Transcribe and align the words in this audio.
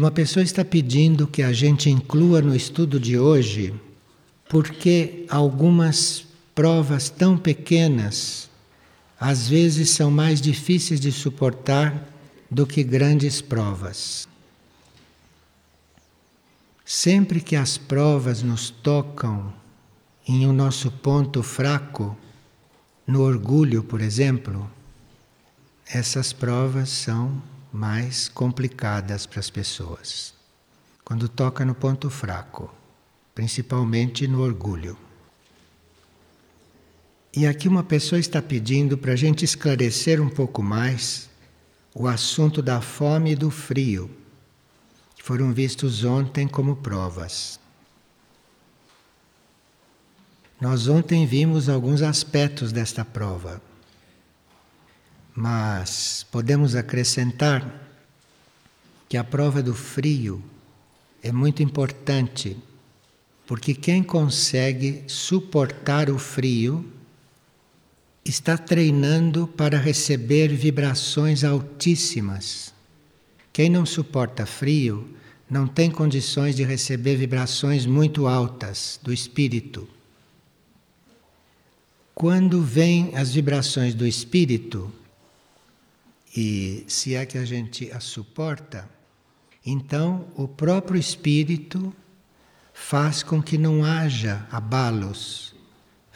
Uma 0.00 0.10
pessoa 0.10 0.42
está 0.42 0.64
pedindo 0.64 1.26
que 1.26 1.42
a 1.42 1.52
gente 1.52 1.90
inclua 1.90 2.40
no 2.40 2.56
estudo 2.56 2.98
de 2.98 3.18
hoje 3.18 3.78
porque 4.48 5.26
algumas 5.28 6.24
provas 6.54 7.10
tão 7.10 7.36
pequenas 7.36 8.48
às 9.20 9.46
vezes 9.46 9.90
são 9.90 10.10
mais 10.10 10.40
difíceis 10.40 10.98
de 10.98 11.12
suportar 11.12 12.08
do 12.50 12.66
que 12.66 12.82
grandes 12.82 13.42
provas. 13.42 14.26
Sempre 16.82 17.38
que 17.38 17.54
as 17.54 17.76
provas 17.76 18.42
nos 18.42 18.70
tocam 18.70 19.52
em 20.26 20.46
o 20.46 20.48
um 20.48 20.54
nosso 20.54 20.90
ponto 20.90 21.42
fraco, 21.42 22.16
no 23.06 23.20
orgulho, 23.20 23.82
por 23.82 24.00
exemplo, 24.00 24.66
essas 25.86 26.32
provas 26.32 26.88
são 26.88 27.49
mais 27.72 28.28
complicadas 28.28 29.26
para 29.26 29.40
as 29.40 29.50
pessoas. 29.50 30.34
Quando 31.04 31.28
toca 31.28 31.64
no 31.64 31.74
ponto 31.74 32.10
fraco, 32.10 32.72
principalmente 33.34 34.26
no 34.26 34.42
orgulho. 34.42 34.96
E 37.36 37.46
aqui 37.46 37.68
uma 37.68 37.84
pessoa 37.84 38.18
está 38.18 38.42
pedindo 38.42 38.98
para 38.98 39.12
a 39.12 39.16
gente 39.16 39.44
esclarecer 39.44 40.20
um 40.20 40.28
pouco 40.28 40.62
mais 40.62 41.30
o 41.94 42.06
assunto 42.06 42.60
da 42.60 42.80
fome 42.80 43.32
e 43.32 43.36
do 43.36 43.50
frio, 43.50 44.10
que 45.16 45.22
foram 45.22 45.52
vistos 45.52 46.04
ontem 46.04 46.48
como 46.48 46.76
provas. 46.76 47.58
Nós 50.60 50.88
ontem 50.88 51.24
vimos 51.24 51.68
alguns 51.68 52.02
aspectos 52.02 52.70
desta 52.72 53.04
prova, 53.04 53.62
mas 55.34 56.26
podemos 56.30 56.74
acrescentar 56.74 57.88
que 59.08 59.16
a 59.16 59.24
prova 59.24 59.62
do 59.62 59.74
frio 59.74 60.42
é 61.22 61.32
muito 61.32 61.62
importante, 61.62 62.56
porque 63.46 63.74
quem 63.74 64.02
consegue 64.02 65.02
suportar 65.06 66.08
o 66.08 66.18
frio 66.18 66.88
está 68.24 68.56
treinando 68.56 69.46
para 69.46 69.78
receber 69.78 70.48
vibrações 70.48 71.42
altíssimas. 71.42 72.72
Quem 73.52 73.68
não 73.68 73.84
suporta 73.84 74.46
frio 74.46 75.08
não 75.48 75.66
tem 75.66 75.90
condições 75.90 76.54
de 76.54 76.62
receber 76.62 77.16
vibrações 77.16 77.84
muito 77.84 78.28
altas 78.28 79.00
do 79.02 79.12
espírito. 79.12 79.88
Quando 82.14 82.62
vêm 82.62 83.16
as 83.16 83.34
vibrações 83.34 83.94
do 83.94 84.06
espírito, 84.06 84.92
e 86.36 86.84
se 86.88 87.14
é 87.14 87.26
que 87.26 87.38
a 87.38 87.44
gente 87.44 87.90
as 87.92 88.04
suporta, 88.04 88.88
então 89.64 90.28
o 90.36 90.46
próprio 90.48 90.98
espírito 90.98 91.94
faz 92.72 93.22
com 93.22 93.42
que 93.42 93.58
não 93.58 93.84
haja 93.84 94.46
abalos 94.50 95.50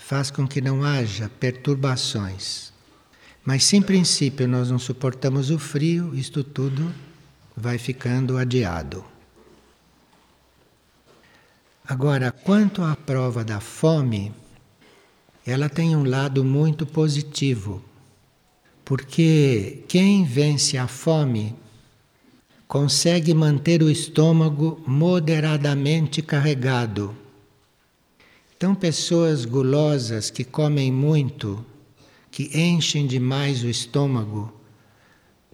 faz 0.04 0.30
com 0.30 0.46
que 0.46 0.60
não 0.60 0.84
haja 0.84 1.30
perturbações. 1.40 2.70
Mas 3.42 3.64
se 3.64 3.76
em 3.76 3.82
princípio 3.82 4.46
nós 4.46 4.70
não 4.70 4.78
suportamos 4.78 5.48
o 5.50 5.58
frio, 5.58 6.14
isto 6.14 6.44
tudo 6.44 6.94
vai 7.56 7.78
ficando 7.78 8.36
adiado. 8.36 9.02
Agora, 11.88 12.30
quanto 12.30 12.82
à 12.82 12.94
prova 12.94 13.42
da 13.42 13.60
fome, 13.60 14.30
ela 15.46 15.70
tem 15.70 15.96
um 15.96 16.04
lado 16.04 16.44
muito 16.44 16.84
positivo, 16.84 17.82
porque 18.84 19.84
quem 19.88 20.24
vence 20.24 20.76
a 20.76 20.86
fome 20.86 21.54
consegue 22.68 23.32
manter 23.32 23.82
o 23.82 23.90
estômago 23.90 24.82
moderadamente 24.86 26.20
carregado 26.20 27.16
então, 28.56 28.74
pessoas 28.74 29.44
gulosas 29.44 30.30
que 30.30 30.42
comem 30.42 30.90
muito, 30.90 31.62
que 32.30 32.50
enchem 32.58 33.06
demais 33.06 33.62
o 33.62 33.68
estômago, 33.68 34.50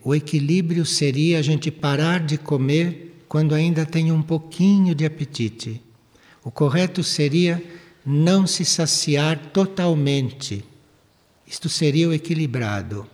o 0.05 0.15
equilíbrio 0.15 0.87
seria 0.87 1.41
a 1.41 1.43
gente 1.43 1.73
parar 1.73 2.21
de 2.21 2.39
comer 2.39 3.25
quando 3.29 3.53
ainda 3.53 3.85
tem 3.85 4.13
um 4.13 4.23
pouquinho 4.23 4.95
de 4.95 5.05
apetite. 5.05 5.83
O 6.45 6.53
correto 6.53 7.03
seria 7.03 7.61
não 8.07 8.47
se 8.47 8.65
saciar 8.65 9.51
totalmente. 9.53 10.65
Isto 11.45 11.69
seria 11.69 12.09
o 12.09 12.13
equilibrado. 12.13 13.09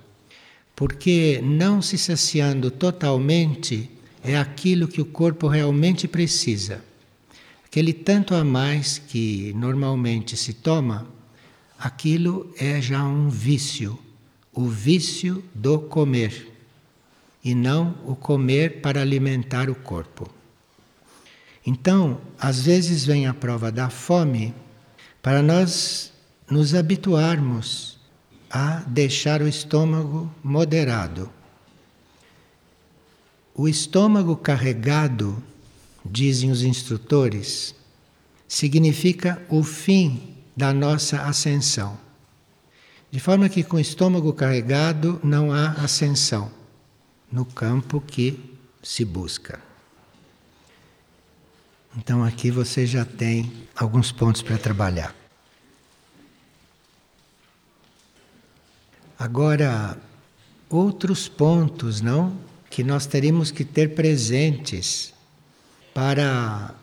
Porque 0.77 1.41
não 1.43 1.81
se 1.81 1.97
saciando 1.97 2.71
totalmente 2.71 3.91
é 4.23 4.37
aquilo 4.37 4.87
que 4.87 5.01
o 5.01 5.07
corpo 5.07 5.49
realmente 5.49 6.07
precisa. 6.07 6.85
Aquele 7.65 7.95
tanto 7.95 8.35
a 8.35 8.45
mais 8.45 8.99
que 8.99 9.55
normalmente 9.55 10.37
se 10.37 10.53
toma, 10.53 11.07
aquilo 11.79 12.53
é 12.59 12.81
já 12.81 13.03
um 13.05 13.29
vício, 13.29 13.99
o 14.53 14.67
vício 14.67 15.43
do 15.55 15.79
comer, 15.79 16.53
e 17.43 17.55
não 17.55 17.97
o 18.05 18.15
comer 18.15 18.81
para 18.81 19.01
alimentar 19.01 19.71
o 19.71 19.75
corpo. 19.75 20.29
Então, 21.65 22.21
às 22.39 22.63
vezes 22.63 23.05
vem 23.05 23.27
a 23.27 23.35
prova 23.35 23.73
da 23.73 23.89
fome 23.89 24.55
para 25.23 25.43
nós 25.43 26.13
nos 26.51 26.75
habituarmos 26.75 27.96
a 28.51 28.83
deixar 28.87 29.43
o 29.43 29.49
estômago 29.49 30.31
moderado. 30.43 31.31
O 33.55 33.67
estômago 33.69 34.37
carregado 34.37 35.43
dizem 36.05 36.51
os 36.51 36.63
instrutores, 36.63 37.75
significa 38.47 39.43
o 39.49 39.63
fim 39.63 40.37
da 40.57 40.73
nossa 40.73 41.23
ascensão. 41.23 41.99
De 43.11 43.21
forma 43.21 43.49
que 43.49 43.63
com 43.63 43.77
o 43.77 43.81
estômago 43.81 44.33
carregado 44.33 45.21
não 45.23 45.53
há 45.53 45.71
ascensão 45.73 46.51
no 47.31 47.45
campo 47.45 48.01
que 48.01 48.39
se 48.83 49.05
busca. 49.05 49.61
Então 51.97 52.23
aqui 52.23 52.51
você 52.51 52.87
já 52.87 53.05
tem 53.05 53.51
alguns 53.75 54.13
pontos 54.13 54.43
para 54.43 54.59
trabalhar. 54.59 55.15
Agora, 59.19 59.99
outros 60.69 61.29
pontos, 61.29 62.01
não? 62.01 62.39
Que 62.69 62.85
nós 62.85 63.07
teríamos 63.07 63.51
que 63.51 63.65
ter 63.65 63.95
presentes 63.95 65.15
para 65.95 66.75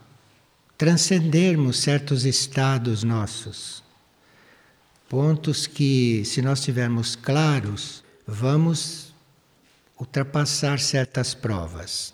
transcendermos 0.77 1.79
certos 1.79 2.25
estados 2.25 3.03
nossos. 3.03 3.83
Pontos 5.07 5.67
que, 5.67 6.25
se 6.25 6.41
nós 6.41 6.61
tivermos 6.61 7.16
claros, 7.16 8.03
vamos 8.25 9.13
ultrapassar 10.00 10.79
certas 10.79 11.35
provas. 11.35 12.13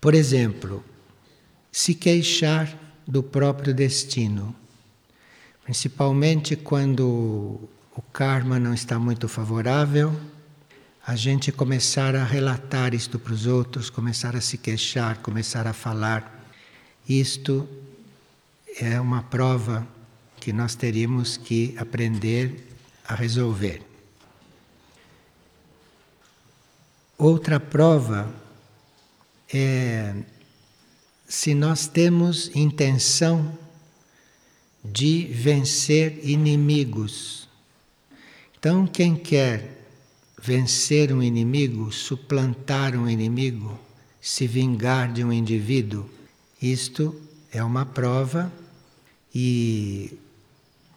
Por 0.00 0.14
exemplo, 0.14 0.84
se 1.72 1.94
queixar 1.94 2.78
do 3.06 3.22
próprio 3.22 3.74
destino, 3.74 4.54
principalmente 5.64 6.54
quando 6.54 7.58
o 7.96 8.02
karma 8.12 8.58
não 8.58 8.74
está 8.74 8.98
muito 8.98 9.26
favorável 9.28 10.14
a 11.06 11.16
gente 11.16 11.52
começar 11.52 12.16
a 12.16 12.24
relatar 12.24 12.94
isto 12.94 13.18
para 13.18 13.34
os 13.34 13.46
outros, 13.46 13.90
começar 13.90 14.34
a 14.34 14.40
se 14.40 14.56
queixar, 14.56 15.18
começar 15.18 15.66
a 15.66 15.74
falar. 15.74 16.48
Isto 17.06 17.68
é 18.80 18.98
uma 18.98 19.22
prova 19.22 19.86
que 20.40 20.50
nós 20.50 20.74
teríamos 20.74 21.36
que 21.36 21.74
aprender 21.78 22.68
a 23.06 23.14
resolver. 23.14 23.82
Outra 27.18 27.60
prova 27.60 28.34
é 29.52 30.14
se 31.28 31.54
nós 31.54 31.86
temos 31.86 32.50
intenção 32.54 33.58
de 34.84 35.24
vencer 35.24 36.20
inimigos. 36.22 37.48
Então, 38.58 38.86
quem 38.86 39.16
quer 39.16 39.86
vencer 40.40 41.10
um 41.10 41.22
inimigo, 41.22 41.90
suplantar 41.90 42.94
um 42.94 43.08
inimigo, 43.08 43.80
se 44.20 44.46
vingar 44.46 45.10
de 45.10 45.24
um 45.24 45.32
indivíduo. 45.32 46.08
Isto 46.60 47.18
é 47.50 47.64
uma 47.64 47.86
prova 47.86 48.52
e, 49.34 50.18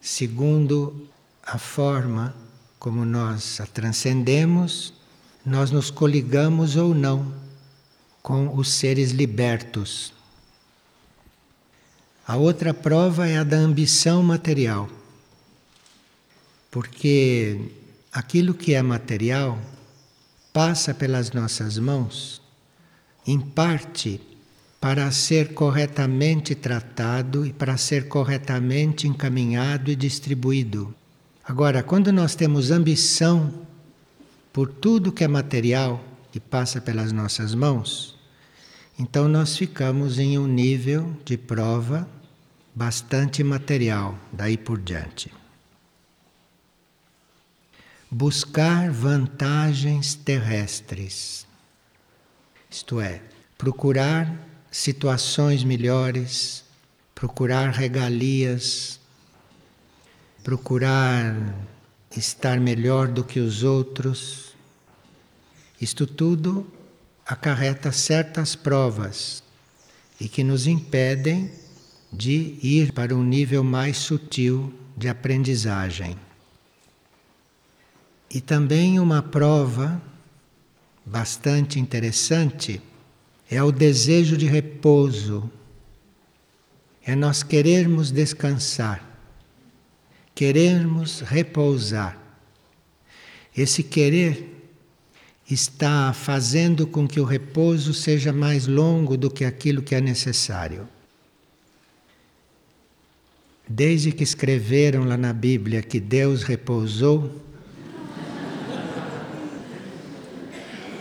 segundo 0.02 1.08
a 1.42 1.58
forma 1.58 2.36
como 2.78 3.06
nós 3.06 3.60
a 3.62 3.66
transcendemos, 3.66 4.94
nós 5.46 5.72
nos 5.72 5.90
coligamos 5.90 6.76
ou 6.76 6.94
não 6.94 7.34
com 8.22 8.54
os 8.54 8.70
seres 8.70 9.12
libertos. 9.12 10.14
A 12.28 12.36
outra 12.36 12.74
prova 12.74 13.26
é 13.26 13.38
a 13.38 13.44
da 13.46 13.56
ambição 13.56 14.22
material, 14.22 14.90
porque 16.70 17.72
aquilo 18.12 18.54
que 18.54 18.74
é 18.74 18.82
material 18.82 19.58
passa 20.52 20.94
pelas 20.94 21.32
nossas 21.32 21.78
mãos 21.78 22.42
em 23.26 23.40
parte, 23.40 24.20
para 24.80 25.10
ser 25.10 25.54
corretamente 25.54 26.54
tratado 26.54 27.46
e 27.46 27.54
para 27.54 27.78
ser 27.78 28.10
corretamente 28.10 29.08
encaminhado 29.08 29.90
e 29.90 29.96
distribuído. 29.96 30.94
Agora, 31.46 31.82
quando 31.82 32.12
nós 32.12 32.36
temos 32.36 32.72
ambição 32.72 33.54
por 34.52 34.68
tudo 34.68 35.14
que 35.14 35.24
é 35.24 35.30
material 35.30 36.04
que 36.30 36.42
passa 36.42 36.82
pelas 36.82 37.14
nossas 37.14 37.56
mãos, 37.56 38.18
então 39.00 39.30
nós 39.30 39.56
ficamos 39.58 40.20
em 40.20 40.38
um 40.38 40.46
nível 40.46 41.16
de 41.24 41.38
prova 41.38 42.17
bastante 42.78 43.44
material 43.44 44.16
daí 44.32 44.56
por 44.56 44.80
diante. 44.80 45.34
Buscar 48.10 48.92
vantagens 48.92 50.14
terrestres, 50.14 51.48
isto 52.70 53.02
é, 53.02 53.20
procurar 53.58 54.32
situações 54.70 55.64
melhores, 55.64 56.64
procurar 57.16 57.72
regalias, 57.72 59.00
procurar 60.44 61.36
estar 62.16 62.60
melhor 62.60 63.08
do 63.08 63.24
que 63.24 63.40
os 63.40 63.64
outros. 63.64 64.54
Isto 65.82 66.06
tudo 66.06 66.72
acarreta 67.26 67.92
certas 67.92 68.56
provas 68.56 69.42
e 70.20 70.30
que 70.30 70.44
nos 70.44 70.68
impedem 70.68 71.52
de 72.12 72.58
ir 72.62 72.92
para 72.94 73.16
um 73.16 73.24
nível 73.24 73.64
mais 73.64 73.98
sutil 73.98 74.74
de 74.96 75.08
aprendizagem. 75.10 76.18
E 78.30 78.42
também 78.42 79.00
uma 79.00 79.22
prova 79.22 80.02
bastante 81.06 81.80
interessante 81.80 82.82
é 83.50 83.64
o 83.64 83.72
desejo 83.72 84.36
de 84.36 84.46
repouso, 84.46 85.50
é 87.06 87.16
nós 87.16 87.44
querermos 87.44 88.12
descansar, 88.12 89.02
querermos 90.36 91.22
repousar. 91.22 92.18
Esse 93.56 93.82
querer 93.82 94.58
está 95.50 96.12
fazendo 96.12 96.86
com 96.86 97.08
que 97.08 97.22
o 97.22 97.24
repouso 97.24 97.94
seja 97.94 98.34
mais 98.34 98.68
longo 98.68 99.16
do 99.16 99.32
que 99.32 99.46
aquilo 99.46 99.82
que 99.82 99.96
é 99.96 100.02
necessário. 100.02 100.88
Desde 103.70 104.12
que 104.12 104.24
escreveram 104.24 105.04
lá 105.04 105.18
na 105.18 105.34
Bíblia 105.34 105.82
que 105.82 106.00
Deus 106.00 106.44
repousou, 106.44 107.30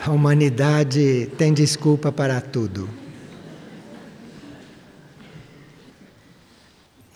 a 0.05 0.11
humanidade 0.11 1.31
tem 1.39 1.53
desculpa 1.53 2.13
para 2.13 2.41
tudo. 2.41 2.89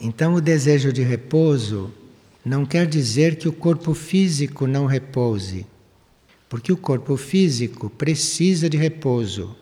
Então, 0.01 0.35
o 0.35 0.41
desejo 0.41 0.93
de 0.93 1.03
repouso 1.03 1.93
não 2.45 2.65
quer 2.65 2.87
dizer 2.87 3.37
que 3.37 3.49
o 3.49 3.53
corpo 3.53 3.93
físico 3.93 4.67
não 4.67 4.87
repouse. 4.87 5.67
Porque 6.49 6.73
o 6.73 6.77
corpo 6.77 7.17
físico 7.17 7.91
precisa 7.91 8.69
de 8.69 8.77
repouso. 8.77 9.55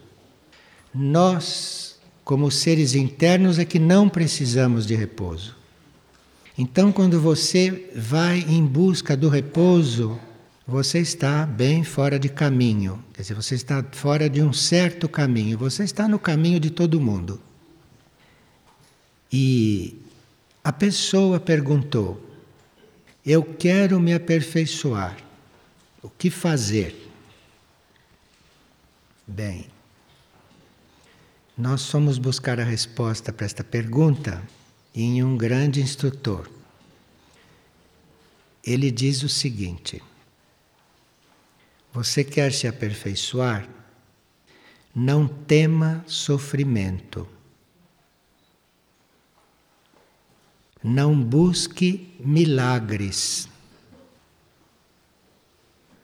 Nós, 0.95 1.99
como 2.25 2.51
seres 2.51 2.95
internos, 2.95 3.59
é 3.59 3.65
que 3.65 3.79
não 3.79 4.09
precisamos 4.09 4.87
de 4.87 4.95
repouso. 4.95 5.58
Então, 6.61 6.91
quando 6.91 7.21
você 7.21 7.89
vai 7.95 8.41
em 8.41 8.67
busca 8.67 9.17
do 9.17 9.29
repouso, 9.29 10.19
você 10.67 10.99
está 10.99 11.47
bem 11.47 11.85
fora 11.85 12.19
de 12.19 12.29
caminho. 12.29 13.03
Quer 13.15 13.23
dizer, 13.23 13.35
você 13.35 13.55
está 13.55 13.81
fora 13.93 14.29
de 14.29 14.43
um 14.43 14.53
certo 14.53 15.09
caminho. 15.09 15.57
Você 15.57 15.85
está 15.85 16.09
no 16.09 16.19
caminho 16.19 16.59
de 16.59 16.71
todo 16.71 17.01
mundo. 17.01 17.41
E 19.33 20.03
a 20.65 20.73
pessoa 20.73 21.39
perguntou: 21.39 22.21
Eu 23.25 23.45
quero 23.45 24.01
me 24.01 24.13
aperfeiçoar. 24.13 25.17
O 26.03 26.11
que 26.11 26.29
fazer? 26.29 27.09
Bem, 29.25 29.67
nós 31.57 31.89
fomos 31.89 32.19
buscar 32.19 32.59
a 32.59 32.65
resposta 32.65 33.33
para 33.33 33.47
esta 33.47 33.63
pergunta 33.63 34.43
em 35.03 35.23
um 35.23 35.37
grande 35.37 35.81
instrutor. 35.81 36.49
Ele 38.65 38.91
diz 38.91 39.23
o 39.23 39.29
seguinte: 39.29 40.03
Você 41.93 42.25
quer 42.25 42.53
se 42.53 42.67
aperfeiçoar? 42.67 43.69
Não 44.95 45.29
tema 45.29 46.05
sofrimento. 46.07 47.29
Não 50.83 51.21
busque 51.21 52.15
milagres 52.19 53.49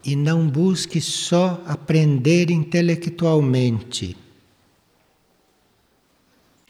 e 0.04 0.14
não 0.14 0.48
busque 0.48 1.00
só 1.00 1.62
aprender 1.66 2.50
intelectualmente. 2.50 4.23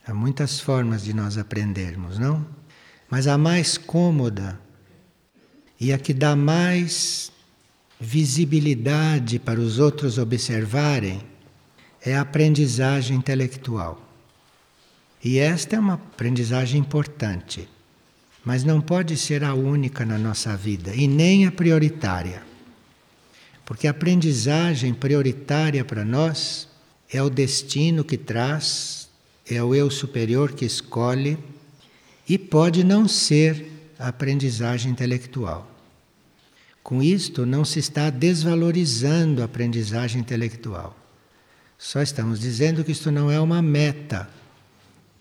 Há 0.07 0.13
muitas 0.13 0.59
formas 0.59 1.03
de 1.03 1.13
nós 1.13 1.37
aprendermos, 1.37 2.19
não? 2.19 2.45
Mas 3.09 3.27
a 3.27 3.37
mais 3.37 3.77
cômoda 3.77 4.59
e 5.79 5.91
a 5.91 5.97
que 5.97 6.13
dá 6.13 6.35
mais 6.35 7.31
visibilidade 7.99 9.39
para 9.39 9.59
os 9.59 9.79
outros 9.79 10.17
observarem 10.17 11.21
é 12.01 12.15
a 12.15 12.21
aprendizagem 12.21 13.17
intelectual. 13.17 14.01
E 15.23 15.39
esta 15.39 15.75
é 15.75 15.79
uma 15.79 15.95
aprendizagem 15.95 16.79
importante, 16.79 17.67
mas 18.43 18.63
não 18.63 18.79
pode 18.79 19.17
ser 19.17 19.43
a 19.43 19.55
única 19.55 20.05
na 20.05 20.19
nossa 20.19 20.55
vida 20.55 20.93
e 20.93 21.07
nem 21.07 21.47
a 21.47 21.51
prioritária. 21.51 22.43
Porque 23.65 23.87
a 23.87 23.91
aprendizagem 23.91 24.93
prioritária 24.93 25.83
para 25.83 26.05
nós 26.05 26.67
é 27.11 27.23
o 27.23 27.29
destino 27.29 28.03
que 28.03 28.17
traz, 28.17 29.04
é 29.49 29.61
o 29.63 29.75
eu 29.75 29.89
superior 29.89 30.53
que 30.53 30.65
escolhe 30.65 31.37
e 32.27 32.37
pode 32.37 32.83
não 32.83 33.07
ser 33.07 33.71
a 33.99 34.07
aprendizagem 34.07 34.91
intelectual. 34.91 35.69
Com 36.83 37.01
isto, 37.01 37.45
não 37.45 37.65
se 37.65 37.79
está 37.79 38.09
desvalorizando 38.09 39.41
a 39.41 39.45
aprendizagem 39.45 40.21
intelectual. 40.21 40.95
Só 41.77 42.01
estamos 42.01 42.39
dizendo 42.39 42.83
que 42.83 42.91
isto 42.91 43.11
não 43.11 43.29
é 43.29 43.39
uma 43.39 43.61
meta 43.61 44.29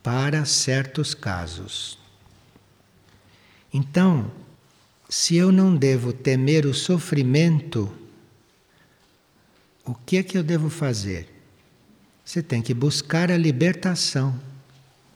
para 0.02 0.44
certos 0.44 1.14
casos. 1.14 1.98
Então, 3.72 4.30
se 5.08 5.36
eu 5.36 5.50
não 5.50 5.74
devo 5.74 6.12
temer 6.12 6.66
o 6.66 6.74
sofrimento 6.74 7.90
o 9.84 9.94
que 9.94 10.16
é 10.16 10.22
que 10.22 10.38
eu 10.38 10.42
devo 10.42 10.70
fazer? 10.70 11.28
Você 12.24 12.42
tem 12.42 12.62
que 12.62 12.72
buscar 12.72 13.30
a 13.30 13.36
libertação, 13.36 14.40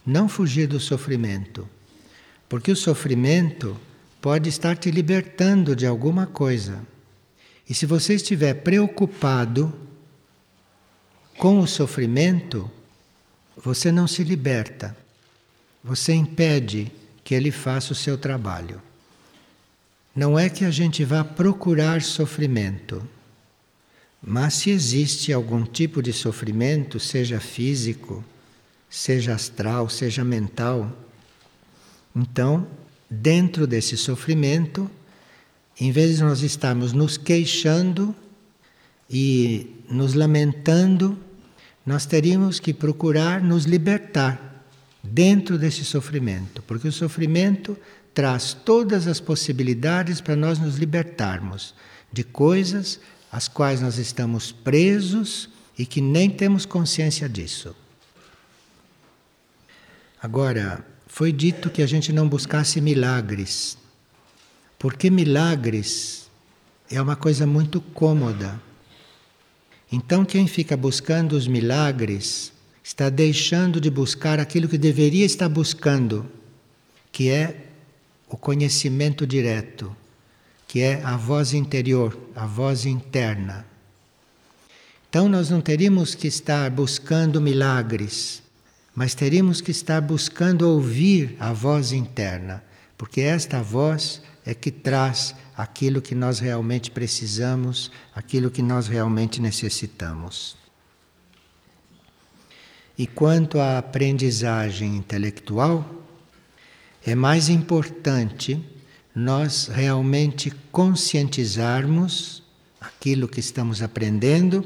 não 0.05 0.29
fugir 0.29 0.67
do 0.67 0.79
sofrimento. 0.79 1.69
Porque 2.49 2.71
o 2.71 2.77
sofrimento 2.77 3.79
pode 4.21 4.49
estar 4.49 4.77
te 4.77 4.91
libertando 4.91 5.75
de 5.75 5.87
alguma 5.87 6.27
coisa. 6.27 6.83
E 7.69 7.75
se 7.75 7.87
você 7.87 8.15
estiver 8.15 8.55
preocupado 8.55 9.73
com 11.39 11.61
o 11.61 11.67
sofrimento, 11.67 12.71
você 13.57 13.91
não 13.93 14.07
se 14.07 14.25
liberta. 14.25 14.97
Você 15.85 16.13
impede 16.13 16.91
que 17.23 17.35
ele 17.35 17.51
faça 17.51 17.93
o 17.93 17.97
seu 17.97 18.19
trabalho. 18.19 18.83
Não 20.15 20.39
é 20.39 20.49
que 20.49 20.65
a 20.65 20.71
gente 20.71 21.05
vá 21.05 21.23
procurar 21.23 22.03
sofrimento. 22.03 23.07
Mas 24.23 24.55
se 24.55 24.71
existe 24.71 25.33
algum 25.33 25.65
tipo 25.65 26.03
de 26.03 26.13
sofrimento, 26.13 26.99
seja 26.99 27.41
físico, 27.41 28.25
seja 28.91 29.35
astral, 29.35 29.89
seja 29.89 30.25
mental, 30.25 30.93
então, 32.15 32.67
dentro 33.09 33.67
desse 33.67 33.97
sofrimento, 33.97 34.91
em 35.79 35.93
vez 35.93 36.17
de 36.17 36.23
nós 36.25 36.43
estarmos 36.43 36.93
nos 36.93 37.17
queixando 37.17 38.15
e 39.09 39.77
nos 39.89 40.15
lamentando, 40.15 41.17
nós 41.87 42.05
teríamos 42.05 42.59
que 42.59 42.75
procurar 42.75 43.41
nos 43.41 43.65
libertar 43.65 44.65
dentro 45.03 45.57
desse 45.57 45.85
sofrimento, 45.85 46.61
porque 46.67 46.89
o 46.89 46.93
sofrimento 46.93 47.79
traz 48.13 48.53
todas 48.53 49.07
as 49.07 49.21
possibilidades 49.21 50.21
para 50.21 50.35
nós 50.35 50.59
nos 50.59 50.77
libertarmos 50.77 51.75
de 52.13 52.25
coisas 52.25 53.01
às 53.31 53.49
quais 53.49 53.81
nós 53.81 53.99
estamos 53.99 54.53
presos 54.53 55.49
e 55.79 55.87
que 55.87 56.01
nem 56.01 56.29
temos 56.29 56.67
consciência 56.67 57.29
disso. 57.29 57.75
Agora, 60.21 60.85
foi 61.07 61.33
dito 61.33 61.71
que 61.71 61.83
a 61.83 61.87
gente 61.87 62.13
não 62.13 62.29
buscasse 62.29 62.81
milagres, 62.81 63.79
porque 64.79 65.11
milagres 65.11 66.29
é 66.91 67.01
uma 67.01 67.17
coisa 67.17 67.47
muito 67.47 67.81
cômoda. 67.81 68.61
Então, 69.91 70.25
quem 70.25 70.47
fica 70.47 70.77
buscando 70.77 71.33
os 71.33 71.47
milagres 71.47 72.53
está 72.83 73.09
deixando 73.09 73.81
de 73.81 73.91
buscar 73.91 74.41
aquilo 74.41 74.69
que 74.69 74.79
deveria 74.79 75.25
estar 75.25 75.49
buscando, 75.49 76.27
que 77.13 77.31
é 77.31 77.67
o 78.29 78.37
conhecimento 78.37 79.27
direto, 79.27 79.95
que 80.69 80.81
é 80.81 81.03
a 81.03 81.17
voz 81.17 81.55
interior, 81.55 82.17
a 82.37 82.47
voz 82.47 82.85
interna. 82.85 83.67
Então, 85.09 85.27
nós 85.27 85.49
não 85.49 85.63
teríamos 85.63 86.15
que 86.15 86.29
estar 86.29 86.71
buscando 86.71 87.41
milagres, 87.41 88.43
mas 88.95 89.15
teríamos 89.15 89.63
que 89.63 89.71
estar 89.71 90.03
buscando 90.03 90.69
ouvir 90.69 91.35
a 91.41 91.55
voz 91.55 91.93
interna, 91.93 92.63
porque 92.99 93.23
esta 93.23 93.63
voz 93.63 94.21
é 94.45 94.53
que 94.53 94.71
traz 94.71 95.35
aquilo 95.57 96.03
que 96.03 96.15
nós 96.15 96.39
realmente 96.39 96.91
precisamos, 96.91 97.91
aquilo 98.15 98.51
que 98.51 98.61
nós 98.61 98.87
realmente 98.89 99.41
necessitamos. 99.41 100.55
E 102.99 103.07
quanto 103.07 103.59
à 103.59 103.79
aprendizagem 103.79 104.97
intelectual, 104.97 106.05
é 107.07 107.15
mais 107.15 107.49
importante 107.49 108.63
nós 109.19 109.67
realmente 109.67 110.53
conscientizarmos 110.71 112.41
aquilo 112.81 113.27
que 113.27 113.41
estamos 113.41 113.83
aprendendo 113.83 114.65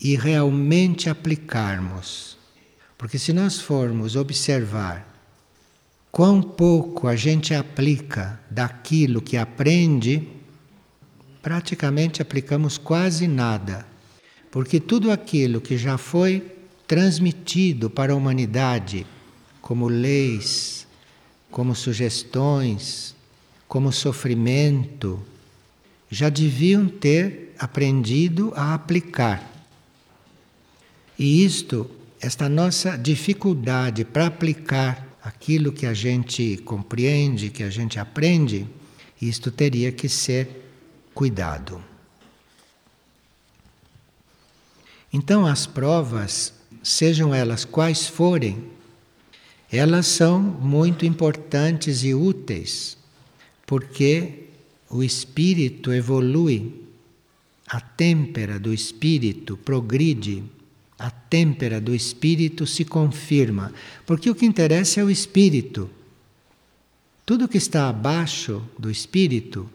e 0.00 0.16
realmente 0.16 1.08
aplicarmos. 1.08 2.36
Porque 2.98 3.20
se 3.20 3.32
nós 3.32 3.60
formos 3.60 4.16
observar 4.16 5.06
quão 6.10 6.42
pouco 6.42 7.06
a 7.06 7.14
gente 7.14 7.54
aplica 7.54 8.40
daquilo 8.50 9.22
que 9.22 9.36
aprende, 9.36 10.28
praticamente 11.40 12.20
aplicamos 12.20 12.76
quase 12.76 13.28
nada. 13.28 13.86
Porque 14.50 14.80
tudo 14.80 15.12
aquilo 15.12 15.60
que 15.60 15.78
já 15.78 15.96
foi 15.96 16.52
transmitido 16.84 17.88
para 17.88 18.12
a 18.12 18.16
humanidade, 18.16 19.06
como 19.60 19.86
leis, 19.86 20.84
como 21.48 21.76
sugestões, 21.76 23.13
como 23.74 23.90
sofrimento, 23.90 25.20
já 26.08 26.28
deviam 26.28 26.86
ter 26.86 27.56
aprendido 27.58 28.52
a 28.54 28.72
aplicar. 28.72 29.52
E 31.18 31.44
isto, 31.44 31.90
esta 32.20 32.48
nossa 32.48 32.96
dificuldade 32.96 34.04
para 34.04 34.28
aplicar 34.28 35.04
aquilo 35.24 35.72
que 35.72 35.86
a 35.86 35.92
gente 35.92 36.56
compreende, 36.58 37.50
que 37.50 37.64
a 37.64 37.68
gente 37.68 37.98
aprende, 37.98 38.64
isto 39.20 39.50
teria 39.50 39.90
que 39.90 40.08
ser 40.08 40.70
cuidado. 41.12 41.82
Então, 45.12 45.44
as 45.44 45.66
provas 45.66 46.54
sejam 46.80 47.34
elas 47.34 47.64
quais 47.64 48.06
forem, 48.06 48.70
elas 49.68 50.06
são 50.06 50.40
muito 50.40 51.04
importantes 51.04 52.04
e 52.04 52.14
úteis, 52.14 53.02
porque 53.66 54.48
o 54.90 55.02
espírito 55.02 55.92
evolui, 55.92 56.82
a 57.66 57.80
têmpera 57.80 58.58
do 58.58 58.72
espírito 58.72 59.56
progride, 59.56 60.44
a 60.98 61.10
têmpera 61.10 61.80
do 61.80 61.94
espírito 61.94 62.66
se 62.66 62.84
confirma, 62.84 63.72
porque 64.06 64.30
o 64.30 64.34
que 64.34 64.46
interessa 64.46 65.00
é 65.00 65.04
o 65.04 65.10
espírito. 65.10 65.90
Tudo 67.26 67.48
que 67.48 67.58
está 67.58 67.88
abaixo 67.88 68.62
do 68.78 68.90
espírito 68.90 69.68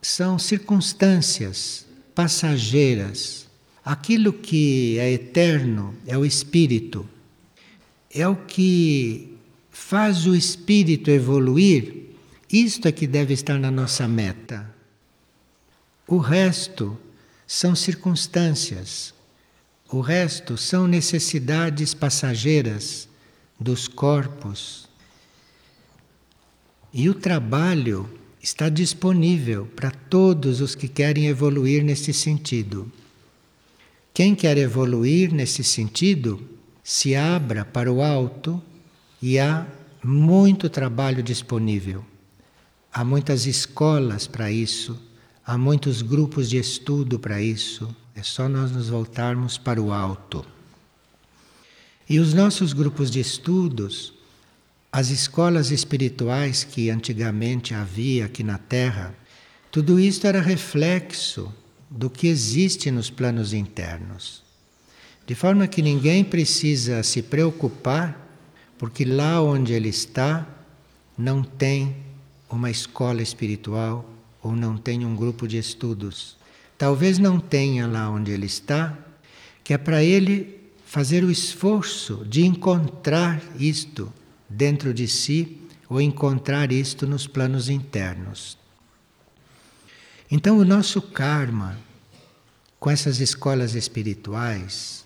são 0.00 0.38
circunstâncias 0.38 1.86
passageiras 2.14 3.44
Aquilo 3.84 4.32
que 4.32 4.98
é 4.98 5.12
eterno 5.12 5.94
é 6.06 6.16
o 6.16 6.24
espírito. 6.24 7.06
É 8.10 8.26
o 8.26 8.34
que 8.34 9.36
faz 9.70 10.26
o 10.26 10.34
espírito 10.34 11.10
evoluir. 11.10 12.03
Isto 12.54 12.86
é 12.86 12.92
que 12.92 13.08
deve 13.08 13.34
estar 13.34 13.58
na 13.58 13.68
nossa 13.68 14.06
meta. 14.06 14.72
O 16.06 16.18
resto 16.18 16.96
são 17.48 17.74
circunstâncias. 17.74 19.12
O 19.90 20.00
resto 20.00 20.56
são 20.56 20.86
necessidades 20.86 21.94
passageiras 21.94 23.08
dos 23.58 23.88
corpos. 23.88 24.88
E 26.92 27.08
o 27.08 27.14
trabalho 27.14 28.08
está 28.40 28.68
disponível 28.68 29.66
para 29.74 29.90
todos 29.90 30.60
os 30.60 30.76
que 30.76 30.86
querem 30.86 31.26
evoluir 31.26 31.82
nesse 31.82 32.12
sentido. 32.12 32.88
Quem 34.14 34.32
quer 34.32 34.56
evoluir 34.58 35.34
nesse 35.34 35.64
sentido, 35.64 36.40
se 36.84 37.16
abra 37.16 37.64
para 37.64 37.92
o 37.92 38.00
alto 38.00 38.62
e 39.20 39.40
há 39.40 39.66
muito 40.04 40.70
trabalho 40.70 41.20
disponível. 41.20 42.13
Há 42.96 43.02
muitas 43.02 43.44
escolas 43.44 44.28
para 44.28 44.52
isso, 44.52 44.96
há 45.44 45.58
muitos 45.58 46.00
grupos 46.00 46.48
de 46.48 46.58
estudo 46.58 47.18
para 47.18 47.42
isso. 47.42 47.92
É 48.14 48.22
só 48.22 48.48
nós 48.48 48.70
nos 48.70 48.88
voltarmos 48.88 49.58
para 49.58 49.82
o 49.82 49.92
alto. 49.92 50.46
E 52.08 52.20
os 52.20 52.32
nossos 52.32 52.72
grupos 52.72 53.10
de 53.10 53.18
estudos, 53.18 54.14
as 54.92 55.10
escolas 55.10 55.72
espirituais 55.72 56.62
que 56.62 56.88
antigamente 56.88 57.74
havia 57.74 58.26
aqui 58.26 58.44
na 58.44 58.58
Terra, 58.58 59.12
tudo 59.72 59.98
isso 59.98 60.24
era 60.24 60.40
reflexo 60.40 61.52
do 61.90 62.08
que 62.08 62.28
existe 62.28 62.92
nos 62.92 63.10
planos 63.10 63.52
internos. 63.52 64.44
De 65.26 65.34
forma 65.34 65.66
que 65.66 65.82
ninguém 65.82 66.22
precisa 66.22 67.02
se 67.02 67.22
preocupar, 67.22 68.38
porque 68.78 69.04
lá 69.04 69.42
onde 69.42 69.72
ele 69.72 69.88
está 69.88 70.46
não 71.18 71.42
tem 71.42 72.03
uma 72.54 72.70
escola 72.70 73.20
espiritual 73.20 74.08
ou 74.42 74.54
não 74.54 74.76
tem 74.76 75.04
um 75.04 75.16
grupo 75.16 75.48
de 75.48 75.58
estudos. 75.58 76.36
Talvez 76.78 77.18
não 77.18 77.40
tenha 77.40 77.86
lá 77.86 78.10
onde 78.10 78.30
ele 78.30 78.46
está, 78.46 78.96
que 79.62 79.72
é 79.72 79.78
para 79.78 80.02
ele 80.02 80.60
fazer 80.84 81.24
o 81.24 81.30
esforço 81.30 82.24
de 82.24 82.44
encontrar 82.44 83.42
isto 83.58 84.12
dentro 84.48 84.94
de 84.94 85.08
si 85.08 85.60
ou 85.88 86.00
encontrar 86.00 86.70
isto 86.70 87.06
nos 87.06 87.26
planos 87.26 87.68
internos. 87.68 88.56
Então, 90.30 90.58
o 90.58 90.64
nosso 90.64 91.00
karma, 91.00 91.78
com 92.78 92.90
essas 92.90 93.20
escolas 93.20 93.74
espirituais 93.74 95.04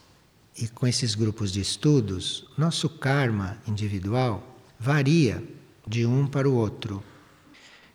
e 0.57 0.67
com 0.69 0.87
esses 0.87 1.15
grupos 1.15 1.53
de 1.53 1.61
estudos, 1.61 2.47
nosso 2.57 2.89
karma 2.89 3.59
individual 3.67 4.57
varia 4.79 5.43
de 5.87 6.05
um 6.05 6.27
para 6.27 6.49
o 6.49 6.55
outro. 6.55 7.03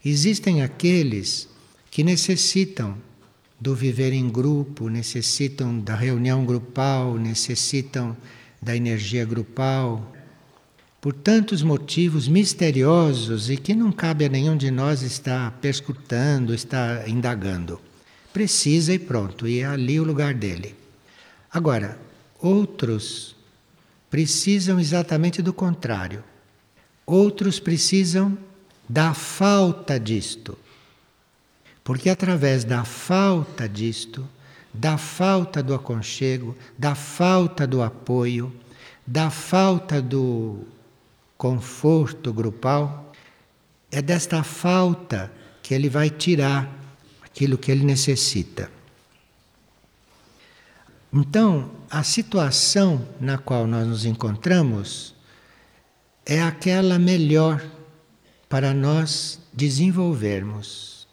Existem 0.06 0.62
aqueles 0.62 1.48
que 1.90 2.04
necessitam 2.04 2.98
do 3.60 3.74
viver 3.74 4.12
em 4.12 4.30
grupo, 4.30 4.90
necessitam 4.90 5.80
da 5.80 5.96
reunião 5.96 6.46
grupal, 6.46 7.18
necessitam 7.18 8.18
da 8.62 8.76
energia 8.76 9.24
grupal, 9.24 10.14
por 11.00 11.14
tantos 11.14 11.62
motivos 11.62 12.28
misteriosos 12.28 13.50
e 13.50 13.56
que 13.56 13.74
não 13.74 13.92
cabe 13.92 14.26
a 14.26 14.30
nenhum 14.30 14.58
de 14.58 14.72
nós 14.72 15.02
estar 15.02 15.52
perscrutando, 15.62 16.54
estar 16.54 17.08
indagando. 17.08 17.80
Precisa 18.34 18.94
e 18.94 19.00
pronto, 19.00 19.48
e 19.48 19.60
é 19.60 19.66
ali 19.66 20.00
o 20.00 20.04
lugar 20.04 20.34
dele. 20.34 20.76
Agora, 21.52 22.00
outros 22.40 23.36
precisam 24.10 24.80
exatamente 24.80 25.42
do 25.42 25.54
contrário. 25.54 26.24
Outros 27.06 27.60
precisam 27.60 28.38
da 28.88 29.13
falta 29.13 30.00
disto. 30.00 30.58
Porque 31.84 32.10
através 32.10 32.63
da 32.63 32.84
falta 32.84 33.68
disto, 33.68 34.28
da 34.74 34.98
falta 34.98 35.62
do 35.62 35.74
aconchego, 35.74 36.56
da 36.78 36.96
falta 36.96 37.68
do 37.68 37.82
apoio, 37.82 38.54
da 39.06 39.30
falta 39.30 40.02
do 40.02 40.66
conforto 41.38 42.34
grupal, 42.34 43.12
é 43.92 44.02
desta 44.02 44.44
falta 44.44 45.32
que 45.62 45.74
ele 45.74 45.90
vai 45.90 46.10
tirar 46.10 46.72
aquilo 47.24 47.58
que 47.58 47.72
ele 47.72 47.86
necessita. 47.86 48.72
Então, 51.12 51.70
a 51.92 52.02
situação 52.02 53.08
na 53.20 53.38
qual 53.38 53.68
nós 53.68 53.88
nos 53.88 54.06
encontramos 54.06 55.13
é 56.25 56.42
aquela 56.42 56.98
melhor 56.98 57.63
para 58.54 58.72
nós 58.72 59.40
desenvolvermos. 59.52 61.08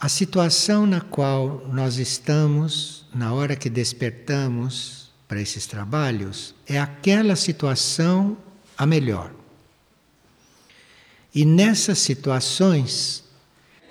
A 0.00 0.08
situação 0.08 0.86
na 0.86 1.02
qual 1.02 1.68
nós 1.70 1.98
estamos, 1.98 3.04
na 3.14 3.34
hora 3.34 3.54
que 3.54 3.68
despertamos 3.68 5.12
para 5.28 5.42
esses 5.42 5.66
trabalhos, 5.66 6.54
é 6.66 6.80
aquela 6.80 7.36
situação 7.36 8.34
a 8.78 8.86
melhor. 8.86 9.30
E 11.34 11.44
nessas 11.44 11.98
situações, 11.98 13.22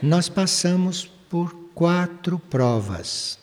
nós 0.02 0.28
passamos 0.28 1.06
por 1.30 1.54
quatro 1.76 2.40
provas. 2.40 3.38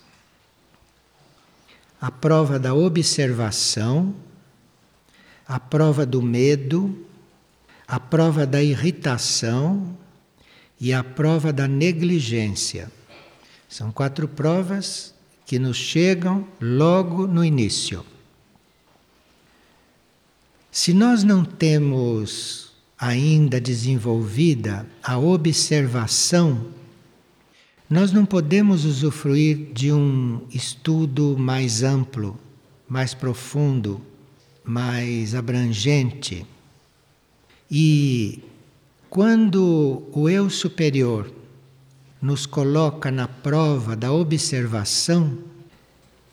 a 2.00 2.10
prova 2.10 2.58
da 2.58 2.74
observação, 2.74 4.12
a 5.46 5.60
prova 5.60 6.04
do 6.04 6.20
medo, 6.20 7.06
a 7.90 7.98
prova 7.98 8.46
da 8.46 8.62
irritação 8.62 9.98
e 10.80 10.92
a 10.92 11.02
prova 11.02 11.52
da 11.52 11.66
negligência. 11.66 12.88
São 13.68 13.90
quatro 13.90 14.28
provas 14.28 15.12
que 15.44 15.58
nos 15.58 15.76
chegam 15.76 16.46
logo 16.60 17.26
no 17.26 17.44
início. 17.44 18.06
Se 20.70 20.94
nós 20.94 21.24
não 21.24 21.44
temos 21.44 22.70
ainda 22.96 23.60
desenvolvida 23.60 24.86
a 25.02 25.18
observação, 25.18 26.66
nós 27.88 28.12
não 28.12 28.24
podemos 28.24 28.84
usufruir 28.84 29.72
de 29.72 29.92
um 29.92 30.46
estudo 30.52 31.36
mais 31.36 31.82
amplo, 31.82 32.38
mais 32.88 33.14
profundo, 33.14 34.00
mais 34.62 35.34
abrangente. 35.34 36.46
E 37.70 38.42
quando 39.08 40.02
o 40.12 40.28
eu 40.28 40.50
superior 40.50 41.30
nos 42.20 42.44
coloca 42.46 43.10
na 43.10 43.28
prova 43.28 43.94
da 43.94 44.12
observação, 44.12 45.38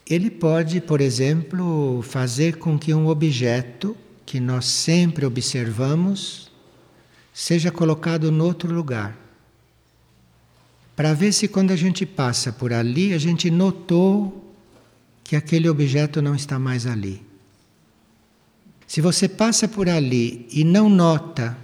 ele 0.09 0.31
pode, 0.31 0.81
por 0.81 0.99
exemplo, 0.99 2.01
fazer 2.01 2.57
com 2.57 2.77
que 2.79 2.93
um 2.93 3.07
objeto 3.07 3.95
que 4.25 4.39
nós 4.39 4.65
sempre 4.65 5.25
observamos 5.25 6.51
seja 7.33 7.71
colocado 7.71 8.29
em 8.29 8.41
outro 8.41 8.73
lugar. 8.73 9.15
Para 10.95 11.13
ver 11.13 11.31
se 11.31 11.47
quando 11.47 11.71
a 11.71 11.75
gente 11.75 12.05
passa 12.05 12.51
por 12.51 12.73
ali, 12.73 13.13
a 13.13 13.17
gente 13.19 13.51
notou 13.51 14.55
que 15.23 15.35
aquele 15.35 15.69
objeto 15.69 16.21
não 16.21 16.33
está 16.33 16.57
mais 16.57 16.87
ali. 16.87 17.26
Se 18.87 19.01
você 19.01 19.27
passa 19.27 19.67
por 19.67 19.89
ali 19.89 20.47
e 20.49 20.63
não 20.63 20.89
nota 20.89 21.57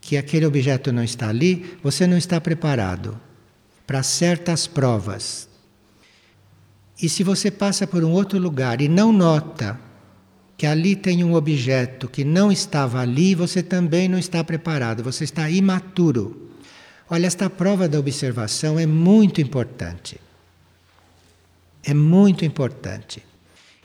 que 0.00 0.16
aquele 0.16 0.46
objeto 0.46 0.90
não 0.90 1.04
está 1.04 1.28
ali, 1.28 1.76
você 1.82 2.06
não 2.06 2.16
está 2.16 2.40
preparado 2.40 3.20
para 3.86 4.02
certas 4.02 4.66
provas. 4.66 5.48
E 7.00 7.08
se 7.08 7.22
você 7.22 7.50
passa 7.50 7.86
por 7.86 8.02
um 8.02 8.10
outro 8.12 8.38
lugar 8.38 8.80
e 8.80 8.88
não 8.88 9.12
nota 9.12 9.78
que 10.56 10.66
ali 10.66 10.96
tem 10.96 11.22
um 11.22 11.34
objeto 11.34 12.08
que 12.08 12.24
não 12.24 12.50
estava 12.50 13.00
ali, 13.00 13.34
você 13.34 13.62
também 13.62 14.08
não 14.08 14.18
está 14.18 14.42
preparado, 14.42 15.02
você 15.02 15.24
está 15.24 15.50
imaturo. 15.50 16.50
Olha, 17.10 17.26
esta 17.26 17.50
prova 17.50 17.88
da 17.88 17.98
observação 17.98 18.78
é 18.78 18.86
muito 18.86 19.40
importante. 19.40 20.20
É 21.84 21.92
muito 21.92 22.44
importante. 22.44 23.22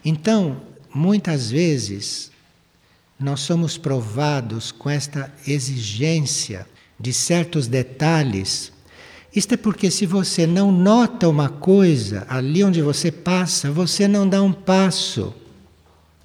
Então, 0.06 0.62
muitas 0.98 1.52
vezes, 1.52 2.32
nós 3.20 3.42
somos 3.42 3.78
provados 3.78 4.72
com 4.72 4.90
esta 4.90 5.32
exigência 5.46 6.68
de 7.00 7.14
certos 7.14 7.68
detalhes. 7.68 8.72
Isto 9.34 9.54
é 9.54 9.58
porque, 9.58 9.92
se 9.92 10.08
você 10.08 10.48
não 10.48 10.72
nota 10.72 11.30
uma 11.30 11.50
coisa 11.50 12.26
ali 12.28 12.64
onde 12.64 12.82
você 12.82 13.12
passa, 13.12 13.72
você 13.72 14.08
não 14.08 14.28
dá 14.28 14.42
um 14.42 14.52
passo 14.52 15.34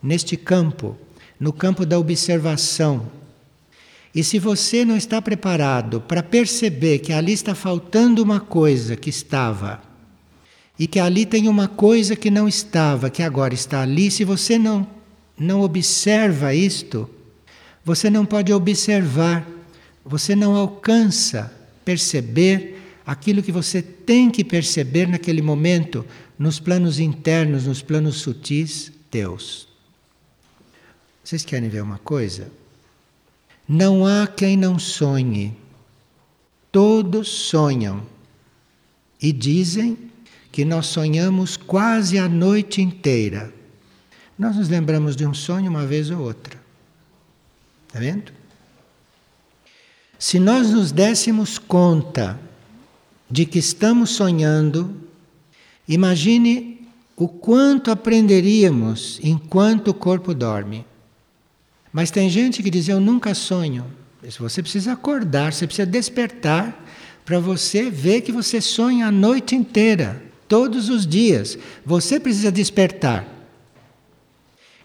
neste 0.02 0.36
campo, 0.36 0.96
no 1.38 1.52
campo 1.52 1.84
da 1.84 1.98
observação. 1.98 3.10
E 4.14 4.24
se 4.24 4.38
você 4.38 4.84
não 4.84 4.96
está 4.96 5.20
preparado 5.20 6.00
para 6.00 6.22
perceber 6.22 7.00
que 7.00 7.12
ali 7.12 7.32
está 7.32 7.54
faltando 7.54 8.22
uma 8.22 8.40
coisa 8.40 8.96
que 8.96 9.10
estava, 9.10 9.82
e 10.78 10.86
que 10.86 10.98
ali 10.98 11.26
tem 11.26 11.48
uma 11.48 11.68
coisa 11.68 12.16
que 12.16 12.30
não 12.30 12.48
estava, 12.48 13.10
que 13.10 13.22
agora 13.22 13.54
está 13.54 13.82
ali, 13.82 14.10
se 14.10 14.24
você 14.24 14.58
não 14.58 14.86
não 15.38 15.62
observa 15.62 16.54
isto, 16.54 17.08
você 17.84 18.08
não 18.08 18.24
pode 18.24 18.52
observar, 18.52 19.46
você 20.04 20.36
não 20.36 20.54
alcança 20.54 21.52
perceber 21.84 22.80
aquilo 23.04 23.42
que 23.42 23.50
você 23.50 23.82
tem 23.82 24.30
que 24.30 24.44
perceber 24.44 25.08
naquele 25.08 25.42
momento, 25.42 26.06
nos 26.38 26.60
planos 26.60 27.00
internos, 27.00 27.66
nos 27.66 27.82
planos 27.82 28.16
sutis, 28.16 28.92
Deus. 29.10 29.66
Vocês 31.24 31.44
querem 31.44 31.68
ver 31.68 31.82
uma 31.82 31.98
coisa? 31.98 32.50
Não 33.68 34.06
há 34.06 34.26
quem 34.26 34.56
não 34.56 34.78
sonhe. 34.78 35.56
Todos 36.70 37.28
sonham. 37.28 38.02
E 39.20 39.32
dizem 39.32 39.96
que 40.52 40.64
nós 40.64 40.86
sonhamos 40.86 41.56
quase 41.56 42.18
a 42.18 42.28
noite 42.28 42.82
inteira. 42.82 43.52
Nós 44.38 44.54
nos 44.54 44.68
lembramos 44.68 45.16
de 45.16 45.26
um 45.26 45.32
sonho 45.32 45.70
uma 45.70 45.86
vez 45.86 46.10
ou 46.10 46.20
outra. 46.20 46.60
Está 47.88 47.98
vendo? 47.98 48.32
Se 50.18 50.38
nós 50.38 50.70
nos 50.70 50.92
dessemos 50.92 51.58
conta 51.58 52.38
de 53.28 53.44
que 53.46 53.58
estamos 53.58 54.10
sonhando, 54.10 54.94
imagine 55.88 56.86
o 57.16 57.26
quanto 57.26 57.90
aprenderíamos 57.90 59.18
enquanto 59.22 59.88
o 59.88 59.94
corpo 59.94 60.34
dorme. 60.34 60.84
Mas 61.92 62.10
tem 62.10 62.28
gente 62.30 62.62
que 62.62 62.70
diz: 62.70 62.88
Eu 62.88 63.00
nunca 63.00 63.34
sonho. 63.34 63.84
Você 64.38 64.62
precisa 64.62 64.92
acordar, 64.92 65.52
você 65.52 65.66
precisa 65.66 65.86
despertar 65.86 66.84
para 67.24 67.40
você 67.40 67.90
ver 67.90 68.20
que 68.20 68.30
você 68.30 68.60
sonha 68.60 69.08
a 69.08 69.12
noite 69.12 69.56
inteira, 69.56 70.22
todos 70.52 70.90
os 70.90 71.06
dias. 71.06 71.56
Você 71.82 72.20
precisa 72.20 72.52
despertar. 72.52 73.26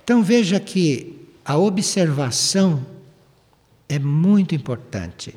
Então 0.01 0.23
veja 0.23 0.61
que 0.61 1.27
a 1.43 1.57
observação 1.57 2.85
é 3.89 3.99
muito 3.99 4.55
importante. 4.55 5.35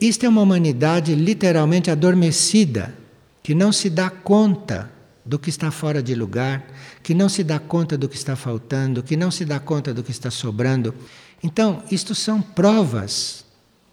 Isto 0.00 0.24
é 0.24 0.28
uma 0.30 0.40
humanidade 0.40 1.14
literalmente 1.14 1.90
adormecida, 1.90 2.94
que 3.42 3.54
não 3.54 3.70
se 3.70 3.90
dá 3.90 4.08
conta 4.08 4.90
do 5.26 5.38
que 5.38 5.50
está 5.50 5.70
fora 5.70 6.02
de 6.02 6.14
lugar, 6.14 6.66
que 7.02 7.12
não 7.12 7.28
se 7.28 7.44
dá 7.44 7.58
conta 7.58 7.98
do 7.98 8.08
que 8.08 8.16
está 8.16 8.34
faltando, 8.34 9.02
que 9.02 9.14
não 9.14 9.30
se 9.30 9.44
dá 9.44 9.60
conta 9.60 9.92
do 9.92 10.02
que 10.02 10.10
está 10.10 10.30
sobrando. 10.30 10.94
Então, 11.42 11.82
isto 11.90 12.14
são 12.14 12.40
provas, 12.40 13.44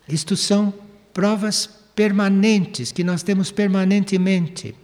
isto 0.08 0.38
são 0.38 0.74
provas 1.14 1.70
permanentes 1.94 2.94
que 2.94 3.04
nós 3.04 3.22
temos 3.22 3.52
permanentemente. 3.52 4.82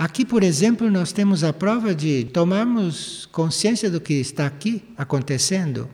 Aqui, 0.00 0.24
por 0.24 0.42
exemplo, 0.42 0.90
nós 0.90 1.12
temos 1.12 1.44
a 1.44 1.52
prova 1.52 1.94
de 1.94 2.24
tomarmos 2.24 3.28
consciência 3.30 3.90
do 3.90 4.00
que 4.00 4.14
está 4.14 4.46
aqui 4.46 4.82
acontecendo. 4.96 5.90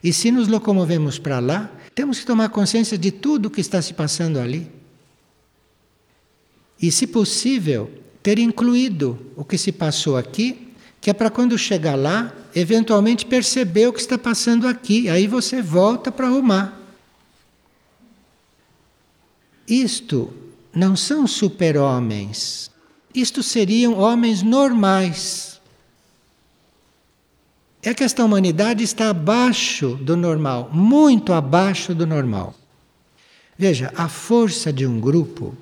E 0.00 0.12
se 0.12 0.30
nos 0.30 0.46
locomovemos 0.46 1.18
para 1.18 1.40
lá, 1.40 1.68
temos 1.92 2.20
que 2.20 2.24
tomar 2.24 2.50
consciência 2.50 2.96
de 2.96 3.10
tudo 3.10 3.46
o 3.46 3.50
que 3.50 3.60
está 3.60 3.82
se 3.82 3.94
passando 3.94 4.38
ali. 4.38 4.70
E, 6.80 6.92
se 6.92 7.04
possível, 7.04 7.90
ter 8.22 8.38
incluído 8.38 9.18
o 9.34 9.44
que 9.44 9.58
se 9.58 9.72
passou 9.72 10.16
aqui, 10.16 10.72
que 11.00 11.10
é 11.10 11.12
para 11.12 11.28
quando 11.28 11.58
chegar 11.58 11.96
lá, 11.96 12.32
eventualmente 12.54 13.26
perceber 13.26 13.88
o 13.88 13.92
que 13.92 14.00
está 14.00 14.16
passando 14.16 14.68
aqui. 14.68 15.08
Aí 15.08 15.26
você 15.26 15.60
volta 15.60 16.12
para 16.12 16.28
arrumar. 16.28 16.80
Isto 19.66 20.32
não 20.72 20.94
são 20.94 21.26
super-homens, 21.26 22.70
isto 23.14 23.42
seriam 23.42 23.98
homens 23.98 24.42
normais. 24.42 25.60
É 27.82 27.92
que 27.92 28.04
esta 28.04 28.24
humanidade 28.24 28.84
está 28.84 29.10
abaixo 29.10 29.96
do 29.96 30.16
normal, 30.16 30.70
muito 30.72 31.32
abaixo 31.32 31.94
do 31.94 32.06
normal. 32.06 32.54
Veja, 33.58 33.92
a 33.96 34.08
força 34.08 34.72
de 34.72 34.86
um 34.86 35.00
grupo, 35.00 35.56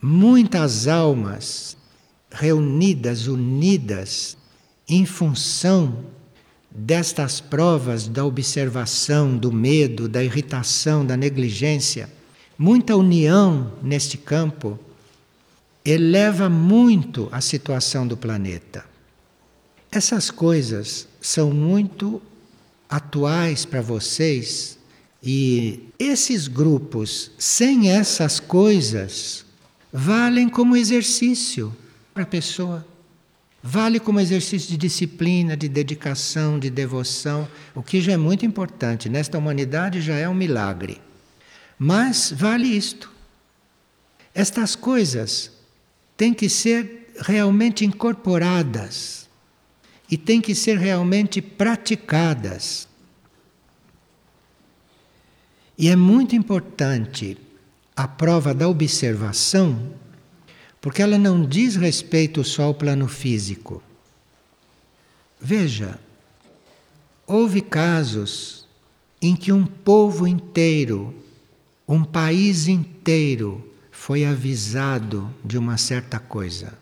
muitas 0.00 0.86
almas 0.86 1.76
reunidas, 2.30 3.26
unidas, 3.26 4.36
em 4.88 5.04
função 5.04 6.04
destas 6.70 7.40
provas 7.40 8.06
da 8.06 8.24
observação, 8.24 9.36
do 9.36 9.50
medo, 9.50 10.08
da 10.08 10.22
irritação, 10.22 11.04
da 11.04 11.16
negligência, 11.16 12.08
muita 12.56 12.96
união 12.96 13.72
neste 13.82 14.16
campo 14.16 14.78
eleva 15.90 16.48
muito 16.48 17.28
a 17.32 17.40
situação 17.40 18.06
do 18.06 18.16
planeta. 18.16 18.84
Essas 19.90 20.30
coisas 20.30 21.08
são 21.20 21.50
muito 21.50 22.20
atuais 22.88 23.64
para 23.64 23.80
vocês 23.80 24.78
e 25.22 25.88
esses 25.98 26.46
grupos, 26.46 27.30
sem 27.38 27.90
essas 27.90 28.38
coisas, 28.38 29.46
valem 29.92 30.48
como 30.48 30.76
exercício 30.76 31.74
para 32.12 32.24
a 32.24 32.26
pessoa. 32.26 32.86
Vale 33.62 33.98
como 33.98 34.20
exercício 34.20 34.68
de 34.68 34.76
disciplina, 34.76 35.56
de 35.56 35.68
dedicação, 35.68 36.58
de 36.58 36.70
devoção, 36.70 37.48
o 37.74 37.82
que 37.82 38.00
já 38.00 38.12
é 38.12 38.16
muito 38.16 38.46
importante. 38.46 39.08
Nesta 39.08 39.36
humanidade 39.36 40.00
já 40.00 40.14
é 40.14 40.28
um 40.28 40.34
milagre. 40.34 41.00
Mas 41.78 42.32
vale 42.36 42.66
isto. 42.68 43.10
Estas 44.32 44.76
coisas 44.76 45.57
têm 46.18 46.34
que 46.34 46.48
ser 46.48 47.14
realmente 47.20 47.84
incorporadas 47.84 49.28
e 50.10 50.18
têm 50.18 50.40
que 50.40 50.52
ser 50.52 50.76
realmente 50.76 51.40
praticadas. 51.40 52.88
E 55.78 55.88
é 55.88 55.94
muito 55.94 56.34
importante 56.34 57.38
a 57.94 58.08
prova 58.08 58.52
da 58.52 58.68
observação, 58.68 59.94
porque 60.80 61.00
ela 61.00 61.16
não 61.16 61.46
diz 61.46 61.76
respeito 61.76 62.42
só 62.42 62.64
ao 62.64 62.74
plano 62.74 63.06
físico. 63.06 63.80
Veja, 65.40 66.00
houve 67.28 67.60
casos 67.60 68.66
em 69.22 69.36
que 69.36 69.52
um 69.52 69.64
povo 69.64 70.26
inteiro, 70.26 71.14
um 71.86 72.02
país 72.02 72.66
inteiro, 72.66 73.67
foi 73.98 74.24
avisado 74.24 75.28
de 75.44 75.58
uma 75.58 75.76
certa 75.76 76.20
coisa 76.20 76.72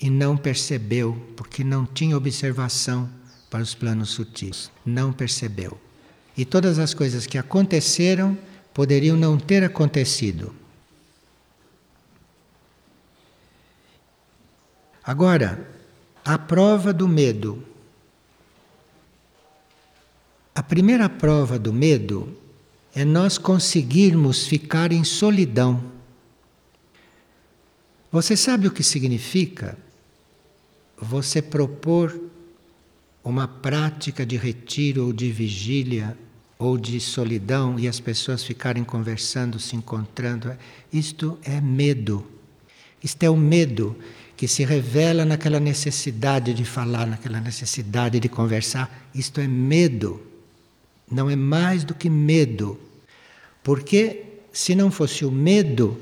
e 0.00 0.08
não 0.08 0.36
percebeu, 0.36 1.12
porque 1.36 1.64
não 1.64 1.84
tinha 1.84 2.16
observação 2.16 3.10
para 3.50 3.62
os 3.62 3.74
planos 3.74 4.10
sutis. 4.10 4.70
Não 4.86 5.12
percebeu. 5.12 5.78
E 6.36 6.44
todas 6.44 6.78
as 6.78 6.94
coisas 6.94 7.26
que 7.26 7.36
aconteceram 7.36 8.38
poderiam 8.72 9.16
não 9.16 9.36
ter 9.36 9.64
acontecido. 9.64 10.54
Agora, 15.02 15.68
a 16.24 16.38
prova 16.38 16.92
do 16.92 17.08
medo. 17.08 17.62
A 20.54 20.62
primeira 20.62 21.08
prova 21.08 21.58
do 21.58 21.72
medo 21.72 22.34
é 22.94 23.04
nós 23.04 23.38
conseguirmos 23.38 24.46
ficar 24.46 24.92
em 24.92 25.04
solidão. 25.04 25.82
Você 28.10 28.36
sabe 28.36 28.66
o 28.66 28.70
que 28.70 28.82
significa 28.82 29.76
você 30.96 31.42
propor 31.42 32.18
uma 33.22 33.46
prática 33.46 34.24
de 34.24 34.36
retiro 34.36 35.06
ou 35.06 35.12
de 35.12 35.30
vigília 35.30 36.16
ou 36.58 36.76
de 36.76 36.98
solidão 36.98 37.78
e 37.78 37.86
as 37.86 38.00
pessoas 38.00 38.42
ficarem 38.42 38.82
conversando, 38.82 39.60
se 39.60 39.76
encontrando. 39.76 40.56
Isto 40.92 41.38
é 41.44 41.60
medo. 41.60 42.26
Isto 43.02 43.22
é 43.22 43.30
o 43.30 43.36
medo 43.36 43.96
que 44.36 44.48
se 44.48 44.64
revela 44.64 45.24
naquela 45.24 45.60
necessidade 45.60 46.54
de 46.54 46.64
falar, 46.64 47.06
naquela 47.06 47.40
necessidade 47.40 48.18
de 48.18 48.28
conversar. 48.28 49.08
Isto 49.14 49.40
é 49.40 49.46
medo. 49.46 50.27
Não 51.10 51.28
é 51.30 51.36
mais 51.36 51.84
do 51.84 51.94
que 51.94 52.10
medo. 52.10 52.78
Porque 53.62 54.24
se 54.52 54.74
não 54.74 54.90
fosse 54.90 55.24
o 55.24 55.30
medo, 55.30 55.96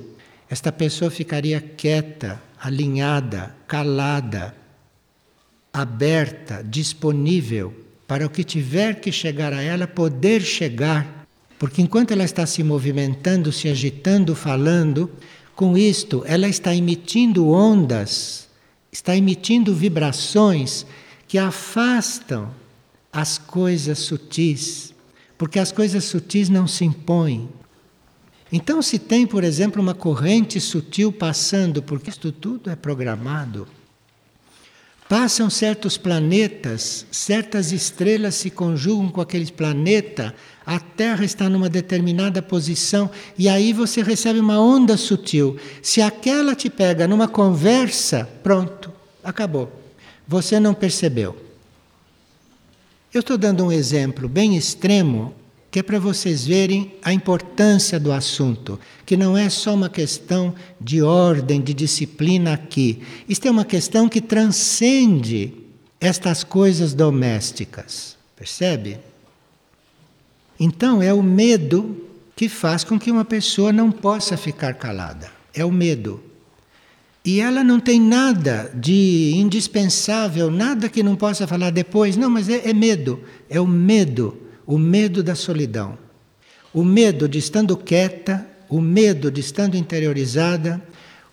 esta 0.49 0.71
pessoa 0.73 1.11
ficaria 1.11 1.61
quieta, 1.61 2.43
alinhada, 2.61 3.55
calada, 3.67 4.55
aberta, 5.73 6.65
disponível 6.65 7.75
para 8.07 8.25
o 8.25 8.31
que 8.31 8.45
tiver 8.45 9.01
que 9.01 9.11
chegar 9.11 9.53
a 9.53 9.63
ela 9.63 9.87
poder 9.87 10.41
chegar. 10.41 11.27
Porque 11.59 11.83
enquanto 11.83 12.13
ela 12.13 12.25
está 12.25 12.47
se 12.47 12.63
movimentando, 12.63 13.53
se 13.53 13.69
agitando, 13.69 14.35
falando, 14.35 15.11
com 15.55 15.77
isto 15.77 16.23
ela 16.27 16.49
está 16.49 16.75
emitindo 16.75 17.49
ondas, 17.49 18.49
está 18.93 19.17
emitindo 19.17 19.75
vibrações 19.75 20.87
que 21.27 21.39
afastam 21.39 22.51
as 23.13 23.39
coisas 23.39 23.99
sutis, 23.99 24.95
porque 25.37 25.59
as 25.59 25.73
coisas 25.73 26.05
sutis 26.05 26.49
não 26.49 26.67
se 26.67 26.85
impõem. 26.85 27.49
Então, 28.53 28.81
se 28.81 28.99
tem, 28.99 29.27
por 29.27 29.43
exemplo, 29.43 29.83
uma 29.83 29.95
corrente 29.95 30.61
sutil 30.61 31.13
passando, 31.13 31.83
porque 31.83 32.11
isto 32.11 32.31
tudo 32.31 32.71
é 32.71 32.77
programado, 32.77 33.67
Passam 35.09 35.49
certos 35.49 35.97
planetas, 35.97 37.07
certas 37.13 37.71
estrelas 37.71 38.35
se 38.35 38.51
conjugam 38.51 39.09
com 39.09 39.21
aquele 39.21 39.47
planeta, 39.53 40.35
a 40.65 40.81
Terra 40.81 41.25
está 41.25 41.49
numa 41.49 41.69
determinada 41.69 42.43
posição 42.43 43.09
e 43.39 43.49
aí 43.49 43.73
você 43.73 44.03
recebe 44.03 44.41
uma 44.41 44.61
onda 44.61 44.97
sutil. 44.97 45.57
Se 45.81 46.03
aquela 46.03 46.57
te 46.57 46.69
pega 46.69 47.07
numa 47.07 47.29
conversa, 47.29 48.29
pronto, 48.43 48.93
acabou. 49.23 49.71
Você 50.27 50.59
não 50.59 50.75
percebeu. 50.75 51.46
Eu 53.17 53.21
estou 53.21 53.39
dando 53.39 53.65
um 53.65 53.73
exemplo 53.73 54.29
bem 54.29 54.59
extremo 54.59 55.35
que 55.71 55.79
é 55.79 55.83
para 55.83 55.99
vocês 55.99 56.47
verem 56.47 56.93
a 57.03 57.15
importância 57.15 57.99
do 57.99 58.13
assunto, 58.13 58.79
que 59.07 59.17
não 59.17 59.35
é 59.35 59.49
só 59.49 59.73
uma 59.73 59.89
questão 59.89 60.55
de 60.79 61.01
ordem, 61.01 61.63
de 61.63 61.73
disciplina 61.73 62.53
aqui. 62.53 63.03
Isto 63.27 63.49
é 63.49 63.51
uma 63.51 63.65
questão 63.65 64.07
que 64.07 64.21
transcende 64.21 65.55
estas 65.99 66.45
coisas 66.45 66.93
domésticas. 66.93 68.19
Percebe? 68.37 68.99
Então 70.61 71.01
é 71.01 71.15
o 71.15 71.23
medo 71.23 71.97
que 72.37 72.51
faz 72.51 72.85
com 72.85 72.99
que 72.99 73.11
uma 73.11 73.25
pessoa 73.25 73.73
não 73.73 73.91
possa 73.91 74.37
ficar 74.37 74.75
calada. 74.75 75.33
É 75.55 75.65
o 75.65 75.73
medo. 75.73 76.23
E 77.27 77.41
ela 77.41 77.63
não 77.65 77.81
tem 77.81 78.01
nada 78.01 78.71
de 78.73 79.33
indispensável, 79.35 80.51
nada 80.51 80.89
que 80.89 81.03
não 81.03 81.17
possa 81.17 81.47
falar 81.47 81.71
depois. 81.71 82.17
Não, 82.17 82.31
mas 82.31 82.49
é, 82.49 82.71
é 82.71 82.73
medo. 82.73 83.21
É 83.51 83.61
o 83.61 83.67
medo 83.67 84.47
o 84.67 84.79
medo 84.79 85.23
da 85.23 85.35
solidão, 85.35 85.97
o 86.75 86.83
medo 86.83 87.29
de 87.29 87.39
estando 87.39 87.77
quieta, 87.77 88.47
o 88.69 88.81
medo 88.81 89.31
de 89.31 89.41
estando 89.41 89.77
interiorizada, 89.77 90.83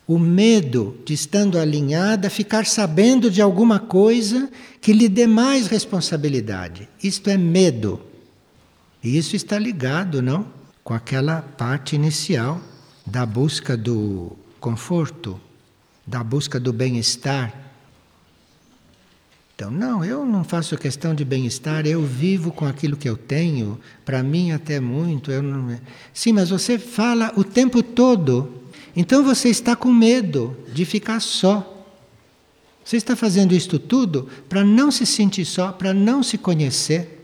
o 0.08 0.20
medo 0.20 0.96
de 1.04 1.14
estando 1.14 1.58
alinhada, 1.58 2.30
ficar 2.30 2.66
sabendo 2.66 3.32
de 3.32 3.42
alguma 3.42 3.80
coisa 3.80 4.50
que 4.80 4.94
lhe 4.94 5.10
dê 5.10 5.26
mais 5.26 5.68
responsabilidade. 5.68 6.88
Isto 7.02 7.30
é 7.30 7.38
medo. 7.38 8.00
E 9.04 9.18
isso 9.18 9.36
está 9.36 9.58
ligado, 9.58 10.22
não? 10.22 10.46
Com 10.84 10.94
aquela 10.94 11.42
parte 11.42 11.96
inicial 11.96 12.62
da 13.06 13.26
busca 13.26 13.76
do 13.76 14.34
conforto, 14.60 15.40
da 16.06 16.24
busca 16.24 16.60
do 16.60 16.74
bem-estar, 16.74 17.64
então, 19.56 19.70
não, 19.70 20.04
eu 20.04 20.26
não 20.26 20.44
faço 20.44 20.76
questão 20.78 21.14
de 21.14 21.24
bem-estar, 21.24 21.86
eu 21.86 22.04
vivo 22.04 22.52
com 22.52 22.66
aquilo 22.66 22.98
que 22.98 23.08
eu 23.08 23.16
tenho, 23.16 23.80
para 24.04 24.24
mim 24.24 24.52
até 24.52 24.80
muito. 24.80 25.32
Eu 25.32 25.44
não... 25.44 25.80
Sim, 26.14 26.34
mas 26.34 26.50
você 26.50 26.80
fala 26.80 27.32
o 27.38 27.44
tempo 27.44 27.84
todo. 27.84 28.64
Então 28.96 29.24
você 29.24 29.50
está 29.50 29.76
com 29.76 29.94
medo 29.94 30.58
de 30.74 30.86
ficar 30.86 31.20
só. 31.20 31.70
Você 32.84 32.98
está 32.98 33.16
fazendo 33.16 33.54
isto 33.54 33.78
tudo 33.78 34.28
para 34.50 34.64
não 34.64 34.92
se 34.92 35.06
sentir 35.06 35.46
só, 35.46 35.72
para 35.72 35.94
não 35.94 36.24
se 36.24 36.38
conhecer. 36.38 37.24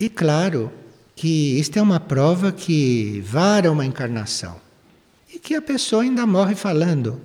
E 0.00 0.08
claro 0.08 0.72
que 1.14 1.58
isto 1.58 1.78
é 1.78 1.82
uma 1.82 2.00
prova 2.00 2.50
que 2.50 3.22
vara 3.24 3.70
uma 3.70 3.84
encarnação. 3.84 4.56
E 5.32 5.38
que 5.38 5.54
a 5.54 5.62
pessoa 5.62 6.02
ainda 6.02 6.26
morre 6.26 6.54
falando. 6.54 7.20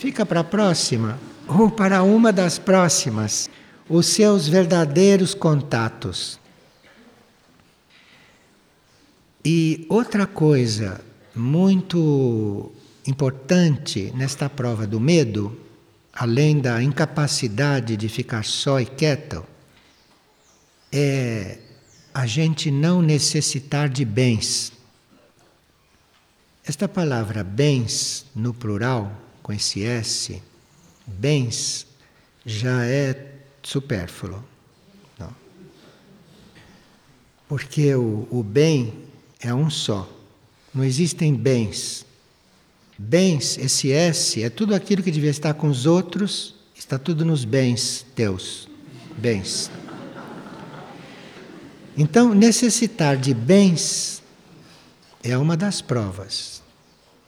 Fica 0.00 0.24
para 0.24 0.40
a 0.40 0.44
próxima 0.44 1.18
ou 1.46 1.70
para 1.70 2.02
uma 2.02 2.32
das 2.32 2.58
próximas, 2.58 3.50
os 3.86 4.06
seus 4.06 4.48
verdadeiros 4.48 5.34
contatos. 5.34 6.40
E 9.44 9.84
outra 9.90 10.26
coisa 10.26 11.04
muito 11.36 12.72
importante 13.06 14.10
nesta 14.16 14.48
prova 14.48 14.86
do 14.86 14.98
medo, 14.98 15.54
além 16.14 16.58
da 16.58 16.82
incapacidade 16.82 17.94
de 17.94 18.08
ficar 18.08 18.46
só 18.46 18.80
e 18.80 18.86
quieto, 18.86 19.44
é 20.90 21.58
a 22.14 22.24
gente 22.24 22.70
não 22.70 23.02
necessitar 23.02 23.90
de 23.90 24.06
bens. 24.06 24.72
Esta 26.64 26.88
palavra 26.88 27.44
bens, 27.44 28.24
no 28.34 28.54
plural, 28.54 29.28
com 29.42 29.52
esse 29.52 29.84
S, 29.84 30.42
bens 31.06 31.86
já 32.44 32.84
é 32.84 33.32
supérfluo. 33.62 34.42
Não. 35.18 35.34
Porque 37.48 37.94
o, 37.94 38.26
o 38.30 38.42
bem 38.42 38.94
é 39.40 39.52
um 39.54 39.70
só. 39.70 40.08
Não 40.74 40.84
existem 40.84 41.34
bens. 41.34 42.06
Bens, 42.98 43.56
esse 43.58 43.90
S, 43.92 44.42
é 44.42 44.50
tudo 44.50 44.74
aquilo 44.74 45.02
que 45.02 45.10
devia 45.10 45.30
estar 45.30 45.54
com 45.54 45.68
os 45.68 45.86
outros, 45.86 46.54
está 46.76 46.98
tudo 46.98 47.24
nos 47.24 47.44
bens 47.44 48.04
teus. 48.14 48.68
Bens. 49.16 49.70
Então, 51.96 52.34
necessitar 52.34 53.16
de 53.16 53.34
bens 53.34 54.22
é 55.22 55.36
uma 55.36 55.56
das 55.56 55.80
provas 55.80 56.60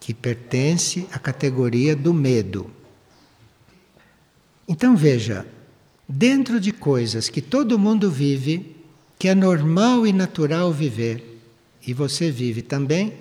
que 0.03 0.13
pertence 0.13 1.07
à 1.13 1.19
categoria 1.19 1.95
do 1.95 2.13
medo. 2.13 2.69
Então 4.67 4.97
veja, 4.97 5.47
dentro 6.09 6.59
de 6.59 6.73
coisas 6.73 7.29
que 7.29 7.41
todo 7.41 7.79
mundo 7.79 8.11
vive, 8.11 8.75
que 9.17 9.29
é 9.29 9.35
normal 9.35 10.05
e 10.05 10.13
natural 10.13 10.73
viver, 10.73 11.41
e 11.87 11.95
você 11.95 12.33
vive 12.33 12.63
também, 12.63 13.15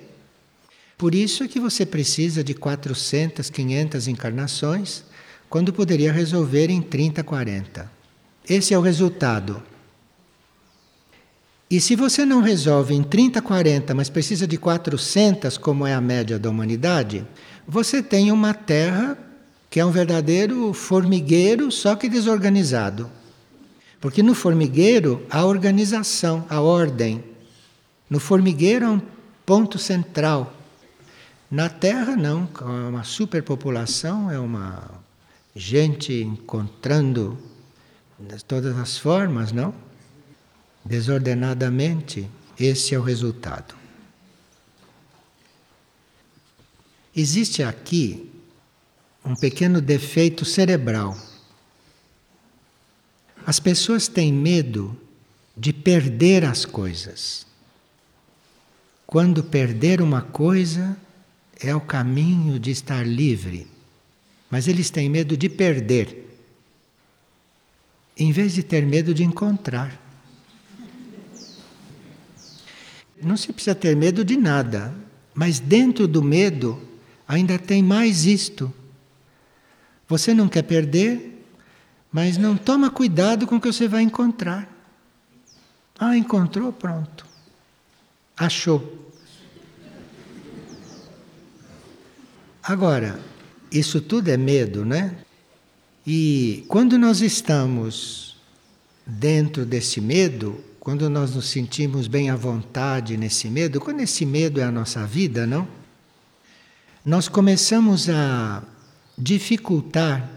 Por 0.98 1.16
isso 1.16 1.42
é 1.42 1.48
que 1.48 1.58
você 1.58 1.84
precisa 1.84 2.44
de 2.44 2.54
400, 2.54 3.50
500 3.50 4.06
encarnações, 4.06 5.02
quando 5.50 5.72
poderia 5.72 6.12
resolver 6.12 6.70
em 6.70 6.80
30, 6.80 7.24
40. 7.24 7.90
Esse 8.48 8.72
é 8.72 8.78
o 8.78 8.80
resultado. 8.80 9.60
E 11.72 11.80
se 11.80 11.96
você 11.96 12.26
não 12.26 12.42
resolve 12.42 12.92
em 12.92 13.02
30, 13.02 13.40
40, 13.40 13.94
mas 13.94 14.10
precisa 14.10 14.46
de 14.46 14.58
400, 14.58 15.56
como 15.56 15.86
é 15.86 15.94
a 15.94 16.02
média 16.02 16.38
da 16.38 16.50
humanidade, 16.50 17.26
você 17.66 18.02
tem 18.02 18.30
uma 18.30 18.52
terra 18.52 19.16
que 19.70 19.80
é 19.80 19.86
um 19.86 19.90
verdadeiro 19.90 20.74
formigueiro, 20.74 21.72
só 21.72 21.96
que 21.96 22.10
desorganizado. 22.10 23.08
Porque 24.02 24.22
no 24.22 24.34
formigueiro 24.34 25.24
há 25.30 25.46
organização, 25.46 26.44
há 26.50 26.60
ordem. 26.60 27.24
No 28.10 28.20
formigueiro 28.20 28.84
há 28.84 28.90
um 28.90 29.00
ponto 29.46 29.78
central. 29.78 30.54
Na 31.50 31.70
Terra, 31.70 32.14
não, 32.16 32.50
é 32.60 32.64
uma 32.90 33.02
superpopulação, 33.02 34.30
é 34.30 34.38
uma 34.38 34.90
gente 35.56 36.12
encontrando 36.22 37.38
de 38.18 38.44
todas 38.44 38.76
as 38.76 38.98
formas, 38.98 39.52
não? 39.52 39.72
Desordenadamente, 40.84 42.28
esse 42.58 42.94
é 42.94 42.98
o 42.98 43.02
resultado. 43.02 43.74
Existe 47.14 47.62
aqui 47.62 48.30
um 49.24 49.36
pequeno 49.36 49.80
defeito 49.80 50.44
cerebral. 50.44 51.16
As 53.46 53.60
pessoas 53.60 54.08
têm 54.08 54.32
medo 54.32 54.98
de 55.56 55.72
perder 55.72 56.44
as 56.44 56.64
coisas. 56.64 57.46
Quando 59.06 59.44
perder 59.44 60.00
uma 60.00 60.22
coisa, 60.22 60.96
é 61.60 61.74
o 61.74 61.80
caminho 61.80 62.58
de 62.58 62.70
estar 62.70 63.06
livre. 63.06 63.66
Mas 64.50 64.66
eles 64.66 64.90
têm 64.90 65.08
medo 65.08 65.36
de 65.36 65.48
perder, 65.48 66.28
em 68.16 68.32
vez 68.32 68.52
de 68.52 68.62
ter 68.62 68.84
medo 68.84 69.14
de 69.14 69.22
encontrar. 69.22 70.01
Não 73.22 73.36
se 73.36 73.52
precisa 73.52 73.74
ter 73.74 73.96
medo 73.96 74.24
de 74.24 74.36
nada, 74.36 74.92
mas 75.34 75.60
dentro 75.60 76.08
do 76.08 76.22
medo 76.22 76.80
ainda 77.26 77.58
tem 77.58 77.82
mais 77.82 78.24
isto. 78.24 78.72
Você 80.08 80.34
não 80.34 80.48
quer 80.48 80.62
perder, 80.62 81.44
mas 82.12 82.36
não 82.36 82.56
toma 82.56 82.90
cuidado 82.90 83.46
com 83.46 83.56
o 83.56 83.60
que 83.60 83.72
você 83.72 83.88
vai 83.88 84.02
encontrar. 84.02 84.68
Ah, 85.98 86.16
encontrou, 86.16 86.72
pronto. 86.72 87.24
Achou. 88.36 89.10
Agora, 92.62 93.20
isso 93.70 94.00
tudo 94.00 94.28
é 94.28 94.36
medo, 94.36 94.84
né? 94.84 95.16
E 96.06 96.64
quando 96.68 96.98
nós 96.98 97.20
estamos 97.20 98.36
dentro 99.06 99.64
desse 99.64 100.00
medo, 100.00 100.62
quando 100.82 101.08
nós 101.08 101.32
nos 101.32 101.48
sentimos 101.48 102.08
bem 102.08 102.28
à 102.28 102.34
vontade 102.34 103.16
nesse 103.16 103.46
medo, 103.46 103.80
quando 103.80 104.00
esse 104.00 104.26
medo 104.26 104.60
é 104.60 104.64
a 104.64 104.72
nossa 104.72 105.06
vida, 105.06 105.46
não? 105.46 105.68
Nós 107.06 107.28
começamos 107.28 108.10
a 108.10 108.64
dificultar 109.16 110.28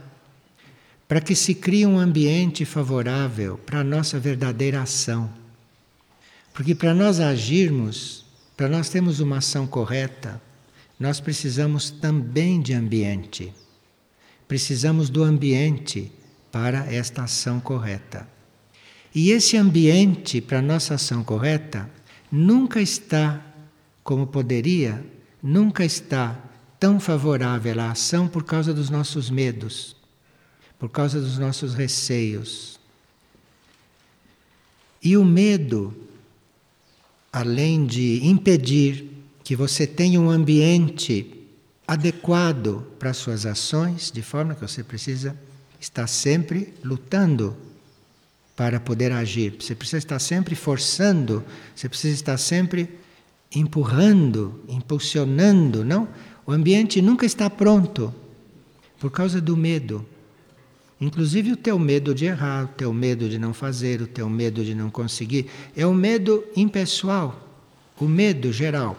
para 1.07 1.19
que 1.19 1.33
se 1.33 1.55
crie 1.55 1.83
um 1.87 1.97
ambiente 1.97 2.63
favorável 2.63 3.57
para 3.57 3.79
a 3.79 3.83
nossa 3.83 4.19
verdadeira 4.19 4.83
ação. 4.83 5.33
Porque 6.53 6.75
para 6.75 6.93
nós 6.93 7.19
agirmos, 7.19 8.23
para 8.55 8.69
nós 8.69 8.87
termos 8.87 9.19
uma 9.19 9.39
ação 9.39 9.65
correta, 9.65 10.39
nós 10.99 11.19
precisamos 11.19 11.89
também 11.89 12.61
de 12.61 12.71
ambiente. 12.71 13.51
Precisamos 14.47 15.09
do 15.09 15.23
ambiente 15.23 16.11
para 16.51 16.85
esta 16.93 17.23
ação 17.23 17.59
correta. 17.59 18.34
E 19.15 19.31
esse 19.31 19.55
ambiente 19.55 20.41
para 20.41 20.59
a 20.59 20.61
nossa 20.61 20.95
ação 20.95 21.23
correta 21.23 21.89
nunca 22.29 22.81
está 22.81 23.41
como 24.03 24.27
poderia, 24.27 25.05
nunca 25.41 25.85
está 25.85 26.37
tão 26.77 26.99
favorável 26.99 27.79
à 27.79 27.91
ação 27.91 28.27
por 28.27 28.43
causa 28.43 28.73
dos 28.73 28.89
nossos 28.89 29.29
medos, 29.29 29.95
por 30.77 30.89
causa 30.89 31.21
dos 31.21 31.37
nossos 31.37 31.73
receios. 31.73 32.77
E 35.01 35.15
o 35.15 35.23
medo, 35.23 35.95
além 37.31 37.85
de 37.85 38.19
impedir 38.25 39.09
que 39.45 39.55
você 39.55 39.87
tenha 39.87 40.19
um 40.19 40.29
ambiente 40.29 41.47
adequado 41.87 42.85
para 42.99 43.11
as 43.11 43.17
suas 43.17 43.45
ações, 43.45 44.11
de 44.11 44.21
forma 44.21 44.55
que 44.55 44.61
você 44.61 44.83
precisa 44.83 45.39
estar 45.79 46.07
sempre 46.07 46.73
lutando 46.83 47.55
para 48.55 48.79
poder 48.79 49.11
agir. 49.11 49.55
Você 49.59 49.75
precisa 49.75 49.97
estar 49.97 50.19
sempre 50.19 50.55
forçando, 50.55 51.43
você 51.75 51.89
precisa 51.89 52.13
estar 52.13 52.37
sempre 52.37 52.89
empurrando, 53.53 54.63
impulsionando, 54.67 55.83
não? 55.83 56.07
O 56.45 56.51
ambiente 56.51 57.01
nunca 57.01 57.25
está 57.25 57.49
pronto 57.49 58.13
por 58.99 59.11
causa 59.11 59.41
do 59.41 59.57
medo. 59.57 60.05
Inclusive 60.99 61.51
o 61.51 61.57
teu 61.57 61.77
medo 61.77 62.15
de 62.15 62.25
errar, 62.25 62.65
o 62.65 62.67
teu 62.69 62.93
medo 62.93 63.27
de 63.27 63.37
não 63.37 63.53
fazer, 63.53 64.01
o 64.01 64.07
teu 64.07 64.29
medo 64.29 64.63
de 64.63 64.73
não 64.73 64.89
conseguir, 64.89 65.47
é 65.75 65.85
o 65.85 65.93
medo 65.93 66.43
impessoal, 66.55 67.49
o 67.99 68.05
medo 68.05 68.53
geral. 68.53 68.97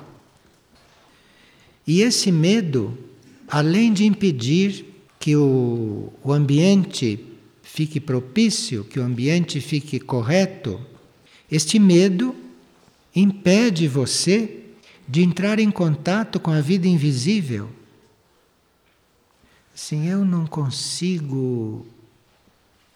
E 1.86 2.02
esse 2.02 2.30
medo, 2.30 2.96
além 3.48 3.92
de 3.92 4.04
impedir 4.04 4.84
que 5.18 5.34
o, 5.36 6.12
o 6.22 6.32
ambiente 6.32 7.24
fique 7.76 8.00
propício, 8.00 8.84
que 8.84 8.98
o 8.98 9.02
ambiente 9.02 9.60
fique 9.60 10.00
correto, 10.00 10.80
este 11.52 11.78
medo 11.78 12.34
impede 13.14 13.86
você 13.86 14.62
de 15.06 15.22
entrar 15.22 15.58
em 15.58 15.70
contato 15.70 16.40
com 16.40 16.50
a 16.50 16.62
vida 16.62 16.88
invisível. 16.88 17.68
Sim, 19.74 20.08
eu 20.08 20.24
não 20.24 20.46
consigo 20.46 21.86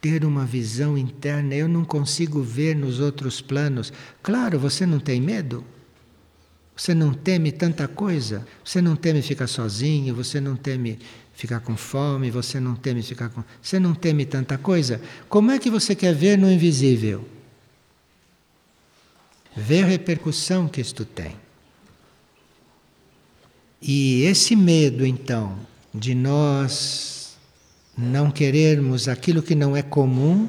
ter 0.00 0.24
uma 0.24 0.46
visão 0.46 0.96
interna, 0.96 1.54
eu 1.54 1.68
não 1.68 1.84
consigo 1.84 2.42
ver 2.42 2.74
nos 2.74 3.00
outros 3.00 3.42
planos. 3.42 3.92
Claro, 4.22 4.58
você 4.58 4.86
não 4.86 4.98
tem 4.98 5.20
medo? 5.20 5.62
Você 6.74 6.94
não 6.94 7.12
teme 7.12 7.52
tanta 7.52 7.86
coisa? 7.86 8.46
Você 8.64 8.80
não 8.80 8.96
teme 8.96 9.20
ficar 9.20 9.46
sozinho? 9.46 10.14
Você 10.14 10.40
não 10.40 10.56
teme 10.56 10.98
ficar 11.40 11.60
com 11.60 11.76
fome? 11.76 12.30
Você 12.30 12.60
não 12.60 12.74
teme 12.74 13.02
ficar 13.02 13.30
com. 13.30 13.42
Você 13.62 13.78
não 13.78 13.94
teme 13.94 14.26
tanta 14.26 14.58
coisa? 14.58 15.00
Como 15.28 15.50
é 15.50 15.58
que 15.58 15.70
você 15.70 15.94
quer 15.94 16.14
ver 16.14 16.36
no 16.36 16.50
invisível? 16.50 17.26
Vê 19.56 19.82
a 19.82 19.86
repercussão 19.86 20.68
que 20.68 20.80
isto 20.80 21.04
tem. 21.04 21.34
E 23.80 24.22
esse 24.24 24.54
medo, 24.54 25.06
então, 25.06 25.58
de 25.94 26.14
nós 26.14 27.36
não 27.96 28.30
querermos 28.30 29.08
aquilo 29.08 29.42
que 29.42 29.54
não 29.54 29.74
é 29.74 29.82
comum, 29.82 30.48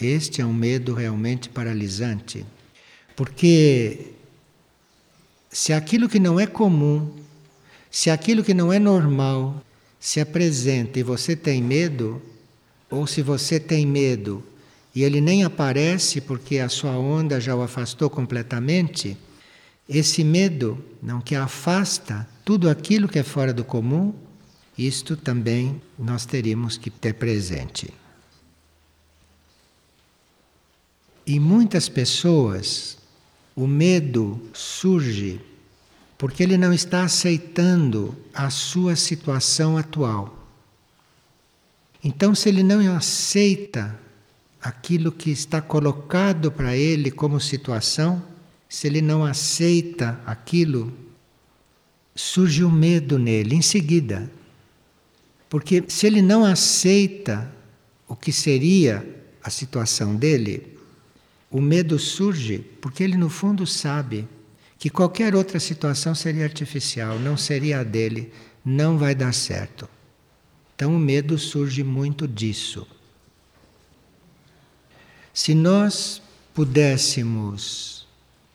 este 0.00 0.42
é 0.42 0.46
um 0.46 0.52
medo 0.52 0.92
realmente 0.92 1.48
paralisante. 1.48 2.44
Porque 3.16 4.12
se 5.50 5.72
aquilo 5.72 6.08
que 6.08 6.20
não 6.20 6.38
é 6.38 6.46
comum, 6.46 7.10
se 7.90 8.10
aquilo 8.10 8.44
que 8.44 8.52
não 8.52 8.70
é 8.70 8.78
normal 8.78 9.64
se 10.00 10.20
apresenta 10.20 10.98
e 10.98 11.02
você 11.02 11.34
tem 11.34 11.62
medo, 11.62 12.22
ou 12.90 13.06
se 13.06 13.22
você 13.22 13.58
tem 13.58 13.86
medo 13.86 14.42
e 14.94 15.04
ele 15.04 15.20
nem 15.20 15.44
aparece 15.44 16.20
porque 16.20 16.58
a 16.58 16.68
sua 16.68 16.98
onda 16.98 17.40
já 17.40 17.54
o 17.54 17.62
afastou 17.62 18.10
completamente, 18.10 19.16
esse 19.88 20.24
medo, 20.24 20.84
não 21.00 21.20
que 21.20 21.34
afasta 21.34 22.28
tudo 22.44 22.68
aquilo 22.68 23.08
que 23.08 23.18
é 23.18 23.22
fora 23.22 23.52
do 23.52 23.64
comum, 23.64 24.12
isto 24.76 25.16
também 25.16 25.80
nós 25.98 26.26
teríamos 26.26 26.76
que 26.76 26.90
ter 26.90 27.14
presente. 27.14 27.92
E 31.24 31.38
muitas 31.38 31.88
pessoas 31.88 32.98
o 33.54 33.66
medo 33.66 34.40
surge 34.52 35.40
porque 36.18 36.42
ele 36.42 36.58
não 36.58 36.72
está 36.72 37.04
aceitando 37.04 38.14
a 38.34 38.50
sua 38.50 38.96
situação 38.96 39.78
atual. 39.78 40.36
Então, 42.02 42.34
se 42.34 42.48
ele 42.48 42.64
não 42.64 42.94
aceita 42.96 43.96
aquilo 44.60 45.12
que 45.12 45.30
está 45.30 45.62
colocado 45.62 46.50
para 46.50 46.76
ele 46.76 47.12
como 47.12 47.40
situação, 47.40 48.20
se 48.68 48.88
ele 48.88 49.00
não 49.00 49.24
aceita 49.24 50.20
aquilo, 50.26 50.92
surge 52.16 52.64
o 52.64 52.70
medo 52.70 53.16
nele 53.16 53.54
em 53.54 53.62
seguida. 53.62 54.28
Porque 55.48 55.84
se 55.86 56.08
ele 56.08 56.20
não 56.20 56.44
aceita 56.44 57.50
o 58.08 58.16
que 58.16 58.32
seria 58.32 59.06
a 59.42 59.50
situação 59.50 60.16
dele, 60.16 60.76
o 61.48 61.60
medo 61.60 61.96
surge 61.96 62.58
porque 62.80 63.04
ele, 63.04 63.16
no 63.16 63.30
fundo, 63.30 63.64
sabe 63.66 64.26
que 64.78 64.88
qualquer 64.88 65.34
outra 65.34 65.58
situação 65.58 66.14
seria 66.14 66.44
artificial, 66.44 67.18
não 67.18 67.36
seria 67.36 67.80
a 67.80 67.84
dele, 67.84 68.32
não 68.64 68.96
vai 68.96 69.14
dar 69.14 69.34
certo. 69.34 69.88
Então 70.74 70.94
o 70.94 70.98
medo 70.98 71.36
surge 71.36 71.82
muito 71.82 72.28
disso. 72.28 72.86
Se 75.34 75.54
nós 75.54 76.22
pudéssemos 76.54 78.06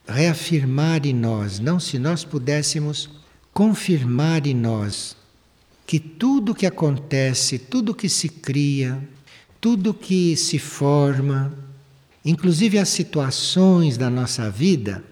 reafirmar 0.07 1.05
em 1.05 1.13
nós, 1.13 1.59
não 1.59 1.79
se 1.79 1.99
nós 1.99 2.23
pudéssemos 2.23 3.09
confirmar 3.53 4.47
em 4.47 4.53
nós 4.53 5.15
que 5.85 5.99
tudo 5.99 6.55
que 6.55 6.65
acontece, 6.65 7.59
tudo 7.59 7.93
que 7.93 8.07
se 8.07 8.29
cria, 8.29 9.01
tudo 9.59 9.93
que 9.93 10.35
se 10.37 10.57
forma, 10.57 11.53
inclusive 12.23 12.79
as 12.79 12.89
situações 12.89 13.97
da 13.97 14.09
nossa 14.09 14.49
vida, 14.49 15.03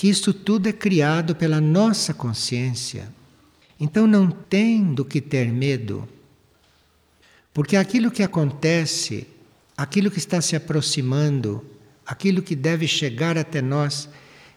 que 0.00 0.08
isso 0.08 0.32
tudo 0.32 0.66
é 0.66 0.72
criado 0.72 1.36
pela 1.36 1.60
nossa 1.60 2.14
consciência. 2.14 3.12
Então 3.78 4.06
não 4.06 4.30
tem 4.30 4.94
do 4.94 5.04
que 5.04 5.20
ter 5.20 5.52
medo, 5.52 6.08
porque 7.52 7.76
aquilo 7.76 8.10
que 8.10 8.22
acontece, 8.22 9.26
aquilo 9.76 10.10
que 10.10 10.16
está 10.16 10.40
se 10.40 10.56
aproximando, 10.56 11.62
aquilo 12.06 12.40
que 12.40 12.56
deve 12.56 12.88
chegar 12.88 13.36
até 13.36 13.60
nós, 13.60 14.08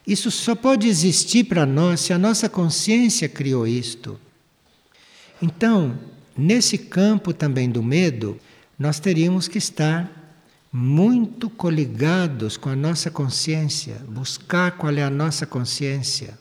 isso 0.08 0.32
só 0.32 0.56
pode 0.56 0.88
existir 0.88 1.44
para 1.44 1.66
nós 1.66 2.00
se 2.00 2.14
a 2.14 2.18
nossa 2.18 2.48
consciência 2.48 3.28
criou 3.28 3.68
isto. 3.68 4.18
Então, 5.42 6.00
nesse 6.38 6.78
campo 6.78 7.34
também 7.34 7.70
do 7.70 7.84
medo, 7.84 8.40
nós 8.80 8.98
teríamos 8.98 9.50
que 9.50 9.58
estar 9.58 10.23
muito 10.76 11.52
coligados 11.52 12.58
com 12.58 12.68
a 12.68 12.76
nossa 12.76 13.12
consciência, 13.12 14.02
buscar 14.10 14.72
qual 14.72 14.92
é 14.92 15.04
a 15.04 15.10
nossa 15.10 15.46
consciência, 15.46 16.36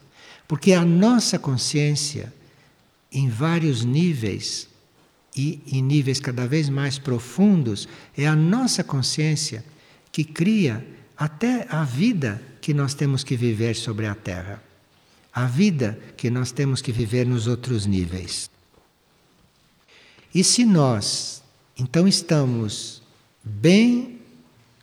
porque 0.49 0.73
a 0.73 0.87
nossa 0.87 1.39
consciência, 1.39 2.33
em 3.13 3.29
vários 3.29 3.85
níveis 3.85 4.67
e 5.37 5.61
em 5.67 5.83
níveis 5.83 6.19
cada 6.19 6.47
vez 6.47 6.71
mais 6.71 6.99
profundos, 6.99 7.87
é 8.17 8.27
a 8.27 8.35
nossa 8.35 8.83
consciência 8.83 9.63
que 10.11 10.25
cria 10.25 10.87
até 11.15 11.67
a 11.69 11.85
vida 11.85 12.41
que 12.63 12.73
nós 12.73 12.95
temos 12.95 13.23
que 13.23 13.37
viver 13.37 13.77
sobre 13.77 14.07
a 14.07 14.15
Terra, 14.15 14.63
a 15.31 15.45
vida 15.45 15.99
que 16.17 16.31
nós 16.31 16.53
temos 16.53 16.81
que 16.81 16.91
viver 16.91 17.27
nos 17.27 17.47
outros 17.47 17.85
níveis. 17.85 18.51
E 20.35 20.43
se 20.43 20.65
nós, 20.65 21.43
então, 21.77 22.09
estamos 22.09 23.03
bem 23.45 24.22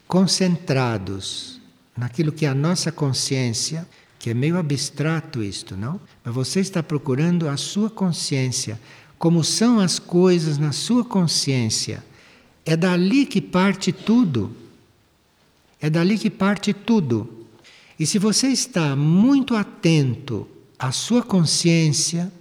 concentrados 0.09 1.61
naquilo 1.95 2.31
que 2.31 2.43
é 2.43 2.49
a 2.49 2.55
nossa 2.55 2.91
consciência, 2.91 3.87
que 4.17 4.31
é 4.31 4.33
meio 4.33 4.57
abstrato 4.57 5.43
isto, 5.43 5.77
não? 5.77 6.01
Mas 6.25 6.33
você 6.33 6.59
está 6.59 6.81
procurando 6.81 7.47
a 7.47 7.55
sua 7.55 7.91
consciência, 7.91 8.81
como 9.19 9.43
são 9.43 9.79
as 9.79 9.99
coisas 9.99 10.57
na 10.57 10.71
sua 10.71 11.05
consciência. 11.05 12.03
É 12.65 12.75
dali 12.75 13.23
que 13.23 13.39
parte 13.39 13.91
tudo. 13.91 14.51
É 15.79 15.91
dali 15.91 16.17
que 16.17 16.31
parte 16.31 16.73
tudo. 16.73 17.45
E 17.99 18.05
se 18.07 18.17
você 18.17 18.47
está 18.47 18.95
muito 18.95 19.55
atento 19.55 20.47
à 20.79 20.91
sua 20.91 21.21
consciência, 21.21 22.31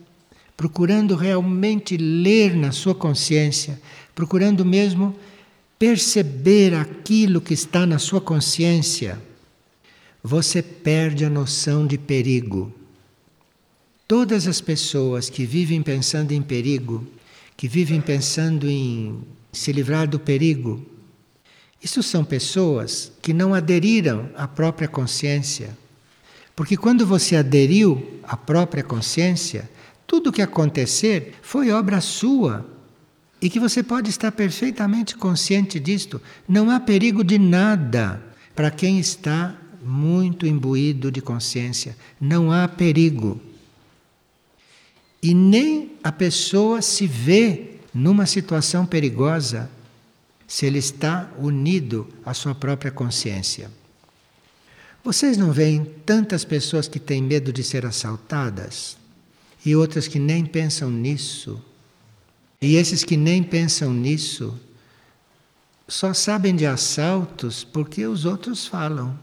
procurando 0.56 1.14
realmente 1.14 1.98
ler 1.98 2.56
na 2.56 2.72
sua 2.72 2.94
consciência, 2.94 3.78
procurando 4.14 4.64
mesmo 4.64 5.14
perceber 5.78 6.74
aquilo 6.74 7.40
que 7.40 7.54
está 7.54 7.86
na 7.86 7.98
sua 7.98 8.20
consciência, 8.20 9.20
você 10.22 10.60
perde 10.60 11.24
a 11.24 11.30
noção 11.30 11.86
de 11.86 11.96
perigo. 11.96 12.72
Todas 14.06 14.48
as 14.48 14.60
pessoas 14.60 15.30
que 15.30 15.44
vivem 15.44 15.80
pensando 15.82 16.32
em 16.32 16.42
perigo, 16.42 17.06
que 17.56 17.68
vivem 17.68 18.00
pensando 18.00 18.68
em 18.68 19.22
se 19.52 19.70
livrar 19.70 20.08
do 20.08 20.18
perigo, 20.18 20.84
isso 21.82 22.02
são 22.02 22.24
pessoas 22.24 23.12
que 23.22 23.32
não 23.32 23.54
aderiram 23.54 24.28
à 24.34 24.48
própria 24.48 24.88
consciência. 24.88 25.76
Porque 26.56 26.76
quando 26.76 27.06
você 27.06 27.36
aderiu 27.36 28.18
à 28.24 28.36
própria 28.36 28.82
consciência, 28.82 29.70
tudo 30.06 30.30
o 30.30 30.32
que 30.32 30.42
acontecer 30.42 31.34
foi 31.40 31.70
obra 31.70 32.00
sua 32.00 32.66
e 33.40 33.48
que 33.48 33.60
você 33.60 33.82
pode 33.82 34.10
estar 34.10 34.32
perfeitamente 34.32 35.16
consciente 35.16 35.78
disto. 35.78 36.20
Não 36.48 36.70
há 36.70 36.80
perigo 36.80 37.22
de 37.22 37.38
nada 37.38 38.22
para 38.54 38.70
quem 38.70 38.98
está 38.98 39.56
muito 39.82 40.46
imbuído 40.46 41.10
de 41.10 41.20
consciência. 41.20 41.96
Não 42.20 42.50
há 42.50 42.66
perigo. 42.66 43.40
E 45.22 45.34
nem 45.34 45.92
a 46.02 46.10
pessoa 46.10 46.82
se 46.82 47.06
vê 47.06 47.74
numa 47.94 48.26
situação 48.26 48.84
perigosa 48.84 49.70
se 50.46 50.66
ele 50.66 50.78
está 50.78 51.30
unido 51.38 52.08
à 52.24 52.32
sua 52.32 52.54
própria 52.54 52.90
consciência. 52.90 53.70
Vocês 55.04 55.36
não 55.36 55.52
veem 55.52 55.84
tantas 56.04 56.44
pessoas 56.44 56.88
que 56.88 56.98
têm 56.98 57.22
medo 57.22 57.52
de 57.52 57.62
ser 57.62 57.86
assaltadas 57.86 58.96
e 59.64 59.76
outras 59.76 60.08
que 60.08 60.18
nem 60.18 60.44
pensam 60.44 60.90
nisso? 60.90 61.62
E 62.60 62.74
esses 62.74 63.04
que 63.04 63.16
nem 63.16 63.42
pensam 63.42 63.92
nisso 63.92 64.58
só 65.86 66.12
sabem 66.12 66.54
de 66.54 66.66
assaltos 66.66 67.64
porque 67.64 68.06
os 68.06 68.24
outros 68.24 68.66
falam. 68.66 69.18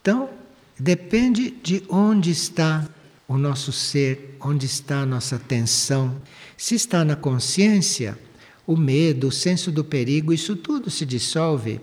Então, 0.00 0.30
depende 0.78 1.50
de 1.50 1.82
onde 1.88 2.30
está 2.30 2.88
o 3.26 3.36
nosso 3.36 3.72
ser, 3.72 4.36
onde 4.40 4.64
está 4.64 5.00
a 5.00 5.06
nossa 5.06 5.36
atenção. 5.36 6.16
Se 6.56 6.74
está 6.74 7.04
na 7.04 7.16
consciência, 7.16 8.18
o 8.66 8.76
medo, 8.76 9.28
o 9.28 9.32
senso 9.32 9.70
do 9.70 9.84
perigo, 9.84 10.32
isso 10.32 10.56
tudo 10.56 10.90
se 10.90 11.04
dissolve. 11.04 11.80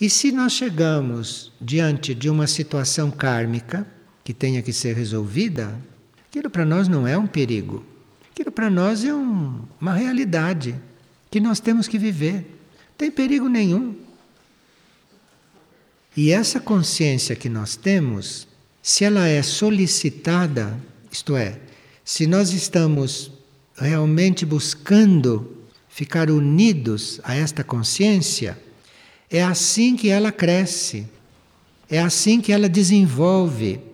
E 0.00 0.08
se 0.08 0.32
nós 0.32 0.52
chegamos 0.52 1.52
diante 1.60 2.14
de 2.14 2.30
uma 2.30 2.46
situação 2.46 3.10
kármica 3.10 3.86
que 4.22 4.32
tenha 4.32 4.62
que 4.62 4.72
ser 4.72 4.96
resolvida, 4.96 5.78
aquilo 6.28 6.48
para 6.48 6.64
nós 6.64 6.88
não 6.88 7.06
é 7.06 7.18
um 7.18 7.26
perigo. 7.26 7.84
Aquilo 8.34 8.50
para 8.50 8.68
nós 8.68 9.04
é 9.04 9.14
um, 9.14 9.60
uma 9.80 9.94
realidade 9.94 10.74
que 11.30 11.38
nós 11.38 11.60
temos 11.60 11.86
que 11.86 11.96
viver. 11.96 12.44
Tem 12.98 13.08
perigo 13.08 13.48
nenhum. 13.48 13.94
E 16.16 16.32
essa 16.32 16.58
consciência 16.58 17.36
que 17.36 17.48
nós 17.48 17.76
temos, 17.76 18.48
se 18.82 19.04
ela 19.04 19.28
é 19.28 19.40
solicitada, 19.40 20.76
isto 21.12 21.36
é, 21.36 21.60
se 22.04 22.26
nós 22.26 22.52
estamos 22.52 23.30
realmente 23.76 24.44
buscando 24.44 25.56
ficar 25.88 26.28
unidos 26.28 27.20
a 27.22 27.36
esta 27.36 27.62
consciência, 27.62 28.58
é 29.30 29.44
assim 29.44 29.94
que 29.94 30.08
ela 30.08 30.32
cresce, 30.32 31.06
é 31.88 32.00
assim 32.00 32.40
que 32.40 32.50
ela 32.50 32.68
desenvolve 32.68 33.93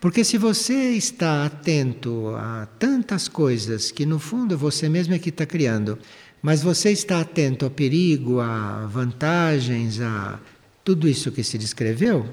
porque 0.00 0.22
se 0.22 0.36
você 0.36 0.92
está 0.92 1.46
atento 1.46 2.34
a 2.36 2.66
tantas 2.78 3.28
coisas 3.28 3.90
que 3.90 4.04
no 4.04 4.18
fundo 4.18 4.56
você 4.56 4.88
mesmo 4.88 5.14
é 5.14 5.18
que 5.18 5.30
está 5.30 5.46
criando, 5.46 5.98
mas 6.42 6.62
você 6.62 6.92
está 6.92 7.20
atento 7.20 7.64
ao 7.64 7.70
perigo, 7.70 8.40
a 8.40 8.86
vantagens, 8.86 10.00
a 10.00 10.38
tudo 10.84 11.08
isso 11.08 11.32
que 11.32 11.42
se 11.42 11.58
descreveu, 11.58 12.28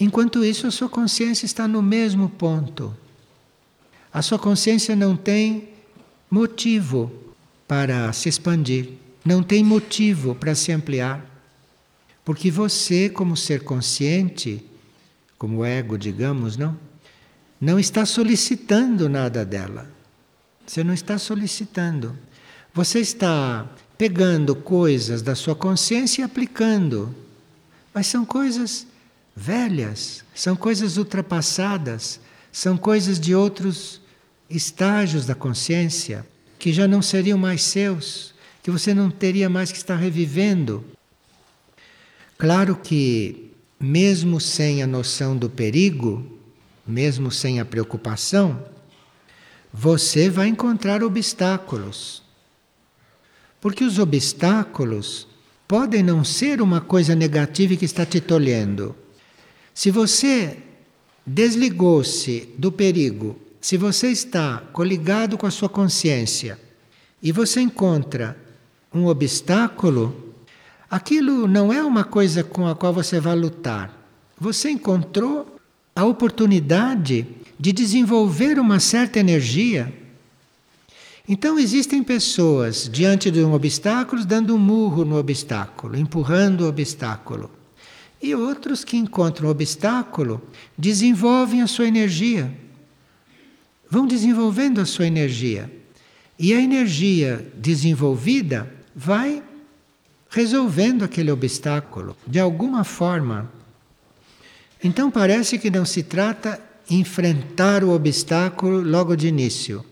enquanto 0.00 0.44
isso 0.44 0.66
a 0.66 0.70
sua 0.70 0.88
consciência 0.88 1.44
está 1.44 1.66
no 1.66 1.82
mesmo 1.82 2.28
ponto. 2.28 2.96
A 4.12 4.22
sua 4.22 4.38
consciência 4.38 4.94
não 4.94 5.16
tem 5.16 5.68
motivo 6.30 7.12
para 7.66 8.12
se 8.12 8.28
expandir, 8.28 8.90
não 9.24 9.42
tem 9.42 9.64
motivo 9.64 10.34
para 10.34 10.54
se 10.54 10.70
ampliar. 10.72 11.28
Porque 12.24 12.50
você, 12.50 13.08
como 13.08 13.36
ser 13.36 13.64
consciente, 13.64 14.64
como 15.42 15.64
ego, 15.64 15.98
digamos, 15.98 16.56
não? 16.56 16.78
Não 17.60 17.76
está 17.76 18.06
solicitando 18.06 19.08
nada 19.08 19.44
dela. 19.44 19.90
Você 20.64 20.84
não 20.84 20.94
está 20.94 21.18
solicitando. 21.18 22.16
Você 22.72 23.00
está 23.00 23.68
pegando 23.98 24.54
coisas 24.54 25.20
da 25.20 25.34
sua 25.34 25.56
consciência 25.56 26.22
e 26.22 26.24
aplicando. 26.24 27.12
Mas 27.92 28.06
são 28.06 28.24
coisas 28.24 28.86
velhas, 29.34 30.22
são 30.32 30.54
coisas 30.54 30.96
ultrapassadas, 30.96 32.20
são 32.52 32.76
coisas 32.76 33.18
de 33.18 33.34
outros 33.34 34.00
estágios 34.48 35.26
da 35.26 35.34
consciência 35.34 36.24
que 36.56 36.72
já 36.72 36.86
não 36.86 37.02
seriam 37.02 37.36
mais 37.36 37.64
seus, 37.64 38.32
que 38.62 38.70
você 38.70 38.94
não 38.94 39.10
teria 39.10 39.50
mais 39.50 39.72
que 39.72 39.78
estar 39.78 39.96
revivendo. 39.96 40.84
Claro 42.38 42.76
que 42.76 43.41
mesmo 43.82 44.40
sem 44.40 44.80
a 44.80 44.86
noção 44.86 45.36
do 45.36 45.50
perigo, 45.50 46.24
mesmo 46.86 47.32
sem 47.32 47.58
a 47.58 47.64
preocupação, 47.64 48.64
você 49.72 50.30
vai 50.30 50.46
encontrar 50.46 51.02
obstáculos. 51.02 52.22
Porque 53.60 53.82
os 53.82 53.98
obstáculos 53.98 55.26
podem 55.66 56.02
não 56.02 56.22
ser 56.22 56.62
uma 56.62 56.80
coisa 56.80 57.16
negativa 57.16 57.74
que 57.74 57.84
está 57.84 58.06
te 58.06 58.20
tolhendo. 58.20 58.94
Se 59.74 59.90
você 59.90 60.58
desligou-se 61.26 62.48
do 62.56 62.70
perigo, 62.70 63.38
se 63.60 63.76
você 63.76 64.08
está 64.08 64.58
coligado 64.72 65.36
com 65.36 65.46
a 65.46 65.50
sua 65.50 65.68
consciência 65.68 66.58
e 67.22 67.32
você 67.32 67.60
encontra 67.60 68.36
um 68.92 69.06
obstáculo, 69.06 70.31
aquilo 70.92 71.48
não 71.48 71.72
é 71.72 71.82
uma 71.82 72.04
coisa 72.04 72.44
com 72.44 72.68
a 72.68 72.76
qual 72.76 72.92
você 72.92 73.18
vai 73.18 73.34
lutar. 73.34 73.90
Você 74.38 74.68
encontrou 74.68 75.56
a 75.96 76.04
oportunidade 76.04 77.26
de 77.58 77.72
desenvolver 77.72 78.58
uma 78.58 78.78
certa 78.78 79.18
energia. 79.18 79.90
Então 81.26 81.58
existem 81.58 82.02
pessoas 82.02 82.90
diante 82.92 83.30
de 83.30 83.42
um 83.42 83.54
obstáculo 83.54 84.22
dando 84.22 84.54
um 84.54 84.58
murro 84.58 85.02
no 85.02 85.16
obstáculo, 85.16 85.96
empurrando 85.96 86.62
o 86.62 86.68
obstáculo. 86.68 87.50
E 88.20 88.34
outros 88.34 88.84
que 88.84 88.98
encontram 88.98 89.48
o 89.48 89.50
obstáculo 89.50 90.42
desenvolvem 90.76 91.62
a 91.62 91.66
sua 91.66 91.88
energia. 91.88 92.52
Vão 93.88 94.06
desenvolvendo 94.06 94.78
a 94.78 94.84
sua 94.84 95.06
energia. 95.06 95.72
E 96.38 96.52
a 96.52 96.60
energia 96.60 97.50
desenvolvida 97.56 98.70
vai 98.94 99.42
resolvendo 100.32 101.04
aquele 101.04 101.30
obstáculo 101.30 102.16
de 102.26 102.40
alguma 102.40 102.84
forma. 102.84 103.52
Então 104.82 105.10
parece 105.10 105.58
que 105.58 105.70
não 105.70 105.84
se 105.84 106.02
trata 106.02 106.58
enfrentar 106.90 107.84
o 107.84 107.90
obstáculo 107.90 108.80
logo 108.80 109.14
de 109.14 109.28
início. 109.28 109.84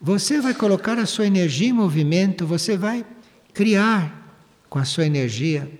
Você 0.00 0.40
vai 0.40 0.54
colocar 0.54 0.98
a 0.98 1.06
sua 1.06 1.26
energia 1.26 1.68
em 1.68 1.72
movimento, 1.72 2.46
você 2.46 2.76
vai 2.76 3.04
criar 3.52 4.38
com 4.70 4.78
a 4.78 4.84
sua 4.84 5.06
energia. 5.06 5.70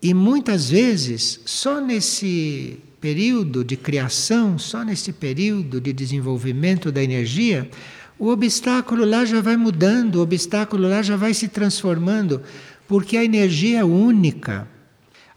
E 0.00 0.14
muitas 0.14 0.70
vezes, 0.70 1.40
só 1.44 1.80
nesse 1.80 2.78
período 3.00 3.64
de 3.64 3.76
criação, 3.76 4.56
só 4.58 4.84
nesse 4.84 5.12
período 5.12 5.80
de 5.80 5.92
desenvolvimento 5.92 6.92
da 6.92 7.02
energia, 7.02 7.68
o 8.18 8.28
obstáculo 8.28 9.04
lá 9.04 9.24
já 9.24 9.40
vai 9.40 9.56
mudando, 9.56 10.16
o 10.16 10.22
obstáculo 10.22 10.88
lá 10.88 11.02
já 11.02 11.16
vai 11.16 11.32
se 11.32 11.46
transformando, 11.46 12.42
porque 12.88 13.18
a 13.18 13.24
energia 13.24 13.80
é 13.80 13.84
única. 13.84 14.66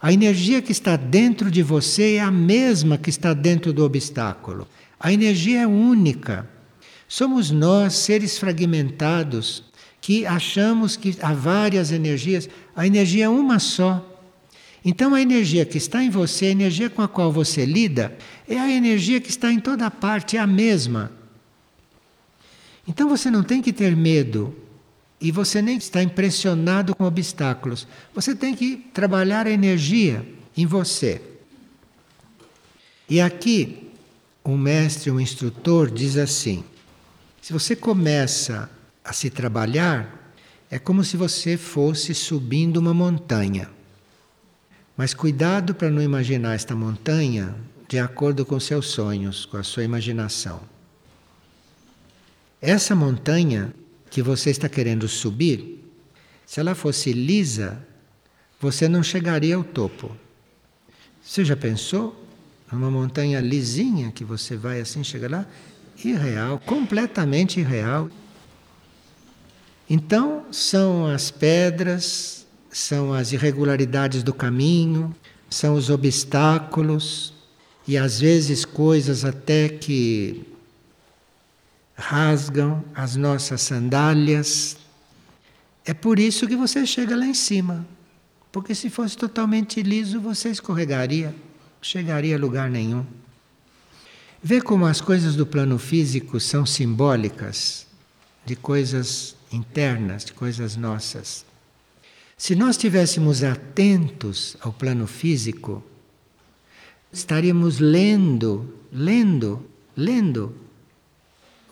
A 0.00 0.10
energia 0.12 0.62
que 0.62 0.72
está 0.72 0.96
dentro 0.96 1.50
de 1.50 1.62
você 1.62 2.14
é 2.14 2.20
a 2.20 2.30
mesma 2.30 2.96
que 2.96 3.10
está 3.10 3.34
dentro 3.34 3.72
do 3.72 3.84
obstáculo. 3.84 4.66
A 4.98 5.12
energia 5.12 5.60
é 5.60 5.66
única. 5.66 6.48
Somos 7.06 7.50
nós, 7.50 7.92
seres 7.92 8.38
fragmentados, 8.38 9.62
que 10.00 10.24
achamos 10.24 10.96
que 10.96 11.14
há 11.20 11.34
várias 11.34 11.92
energias. 11.92 12.48
A 12.74 12.86
energia 12.86 13.26
é 13.26 13.28
uma 13.28 13.58
só. 13.58 14.08
Então, 14.82 15.14
a 15.14 15.20
energia 15.20 15.64
que 15.66 15.76
está 15.76 16.02
em 16.02 16.10
você, 16.10 16.46
a 16.46 16.50
energia 16.50 16.88
com 16.88 17.02
a 17.02 17.06
qual 17.06 17.30
você 17.30 17.66
lida, 17.66 18.16
é 18.48 18.58
a 18.58 18.70
energia 18.70 19.20
que 19.20 19.28
está 19.28 19.52
em 19.52 19.60
toda 19.60 19.88
parte, 19.90 20.36
é 20.36 20.40
a 20.40 20.46
mesma. 20.46 21.12
Então, 22.88 23.08
você 23.08 23.30
não 23.30 23.44
tem 23.44 23.60
que 23.60 23.72
ter 23.72 23.94
medo 23.94 24.61
e 25.22 25.30
você 25.30 25.62
nem 25.62 25.78
está 25.78 26.02
impressionado 26.02 26.96
com 26.96 27.04
obstáculos. 27.04 27.86
Você 28.12 28.34
tem 28.34 28.56
que 28.56 28.76
trabalhar 28.92 29.46
a 29.46 29.50
energia 29.50 30.26
em 30.56 30.66
você. 30.66 31.22
E 33.08 33.20
aqui, 33.20 33.88
um 34.44 34.58
mestre, 34.58 35.12
um 35.12 35.20
instrutor 35.20 35.88
diz 35.88 36.16
assim: 36.16 36.64
se 37.40 37.52
você 37.52 37.76
começa 37.76 38.68
a 39.04 39.12
se 39.12 39.30
trabalhar, 39.30 40.34
é 40.68 40.78
como 40.78 41.04
se 41.04 41.16
você 41.16 41.56
fosse 41.56 42.14
subindo 42.14 42.78
uma 42.78 42.92
montanha. 42.92 43.70
Mas 44.96 45.14
cuidado 45.14 45.72
para 45.72 45.88
não 45.88 46.02
imaginar 46.02 46.56
esta 46.56 46.74
montanha 46.74 47.54
de 47.88 47.98
acordo 47.98 48.44
com 48.44 48.58
seus 48.58 48.86
sonhos, 48.86 49.46
com 49.46 49.56
a 49.56 49.62
sua 49.62 49.84
imaginação. 49.84 50.60
Essa 52.60 52.94
montanha 52.94 53.72
que 54.12 54.20
você 54.20 54.50
está 54.50 54.68
querendo 54.68 55.08
subir, 55.08 55.82
se 56.44 56.60
ela 56.60 56.74
fosse 56.74 57.14
lisa, 57.14 57.82
você 58.60 58.86
não 58.86 59.02
chegaria 59.02 59.56
ao 59.56 59.64
topo. 59.64 60.14
Você 61.22 61.42
já 61.42 61.56
pensou? 61.56 62.22
Numa 62.70 62.90
montanha 62.90 63.40
lisinha 63.40 64.12
que 64.12 64.22
você 64.22 64.54
vai 64.54 64.82
assim, 64.82 65.02
chega 65.02 65.30
lá? 65.30 65.46
Irreal, 66.04 66.60
completamente 66.66 67.58
irreal. 67.58 68.10
Então, 69.88 70.44
são 70.52 71.06
as 71.06 71.30
pedras, 71.30 72.46
são 72.70 73.14
as 73.14 73.32
irregularidades 73.32 74.22
do 74.22 74.34
caminho, 74.34 75.16
são 75.48 75.72
os 75.72 75.88
obstáculos 75.88 77.32
e 77.88 77.96
às 77.96 78.20
vezes 78.20 78.66
coisas 78.66 79.24
até 79.24 79.70
que 79.70 80.51
rasgam 81.96 82.84
as 82.94 83.16
nossas 83.16 83.62
sandálias. 83.62 84.76
É 85.84 85.92
por 85.92 86.18
isso 86.18 86.46
que 86.46 86.56
você 86.56 86.86
chega 86.86 87.16
lá 87.16 87.26
em 87.26 87.34
cima. 87.34 87.86
Porque 88.50 88.74
se 88.74 88.90
fosse 88.90 89.16
totalmente 89.16 89.82
liso, 89.82 90.20
você 90.20 90.50
escorregaria, 90.50 91.34
chegaria 91.80 92.36
a 92.36 92.38
lugar 92.38 92.70
nenhum. 92.70 93.04
Vê 94.42 94.60
como 94.60 94.86
as 94.86 95.00
coisas 95.00 95.36
do 95.36 95.46
plano 95.46 95.78
físico 95.78 96.38
são 96.38 96.66
simbólicas 96.66 97.86
de 98.44 98.56
coisas 98.56 99.36
internas, 99.52 100.24
de 100.24 100.32
coisas 100.32 100.76
nossas. 100.76 101.46
Se 102.36 102.56
nós 102.56 102.70
estivéssemos 102.70 103.42
atentos 103.44 104.56
ao 104.60 104.72
plano 104.72 105.06
físico, 105.06 105.82
estaríamos 107.12 107.78
lendo, 107.78 108.74
lendo, 108.92 109.64
lendo 109.96 110.54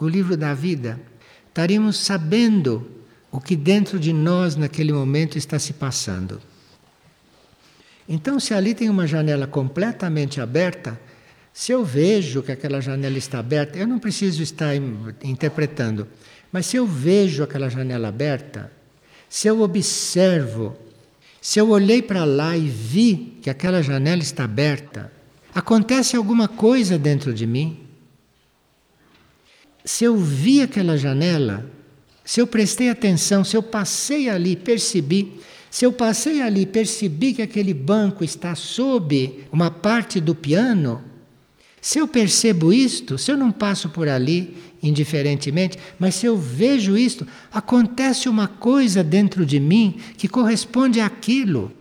o 0.05 0.09
livro 0.09 0.37
da 0.37 0.55
vida, 0.55 1.01
estaríamos 1.49 1.99
sabendo 1.99 2.91
o 3.31 3.41
que 3.41 3.55
dentro 3.55 3.99
de 3.99 4.13
nós 4.13 4.57
naquele 4.57 4.93
momento 4.93 5.37
está 5.37 5.59
se 5.59 5.73
passando. 5.73 6.41
Então, 8.09 8.41
se 8.41 8.53
ali 8.55 8.75
tem 8.75 8.89
uma 8.89 9.07
janela 9.07 9.47
completamente 9.47 10.41
aberta, 10.41 11.01
se 11.53 11.71
eu 11.71 11.85
vejo 11.85 12.43
que 12.43 12.51
aquela 12.51 12.81
janela 12.81 13.19
está 13.19 13.39
aberta, 13.39 13.79
eu 13.79 13.87
não 13.87 13.99
preciso 13.99 14.43
estar 14.43 14.75
interpretando, 15.23 16.09
mas 16.51 16.67
se 16.67 16.77
eu 16.77 16.87
vejo 16.87 17.43
aquela 17.43 17.69
janela 17.69 18.09
aberta, 18.09 18.73
se 19.29 19.47
eu 19.47 19.61
observo, 19.61 20.77
se 21.41 21.61
eu 21.61 21.71
olhei 21.71 22.03
para 22.03 22.25
lá 22.25 22.57
e 22.57 22.69
vi 22.69 23.39
que 23.43 23.51
aquela 23.51 23.83
janela 23.83 24.23
está 24.23 24.45
aberta, 24.45 25.13
acontece 25.55 26.17
alguma 26.17 26.49
coisa 26.49 26.99
dentro 26.99 27.33
de 27.33 27.47
mim 27.47 27.90
se 29.91 30.05
eu 30.05 30.17
vi 30.17 30.63
aquela 30.63 30.97
janela, 30.97 31.69
se 32.25 32.41
eu 32.41 32.47
prestei 32.47 32.89
atenção, 32.89 33.43
se 33.43 33.57
eu 33.57 33.63
passei 33.63 34.29
ali, 34.29 34.55
percebi, 34.55 35.33
se 35.69 35.85
eu 35.85 35.93
passei 35.93 36.41
ali, 36.41 36.65
percebi 36.65 37.35
que 37.35 37.43
aquele 37.43 37.75
banco 37.75 38.23
está 38.23 38.55
sob 38.55 39.41
uma 39.51 39.69
parte 39.69 40.21
do 40.21 40.33
piano, 40.33 41.03
se 41.81 41.99
eu 41.99 42.07
percebo 42.07 42.73
isto, 42.73 43.19
se 43.19 43.33
eu 43.33 43.37
não 43.37 43.51
passo 43.51 43.89
por 43.89 44.09
ali 44.09 44.57
indiferentemente, 44.81 45.77
mas 45.99 46.15
se 46.15 46.25
eu 46.25 46.39
vejo 46.39 46.97
isto, 46.97 47.27
acontece 47.53 48.29
uma 48.29 48.47
coisa 48.47 49.03
dentro 49.03 49.45
de 49.45 49.59
mim 49.59 49.99
que 50.17 50.29
corresponde 50.29 51.01
àquilo 51.01 51.73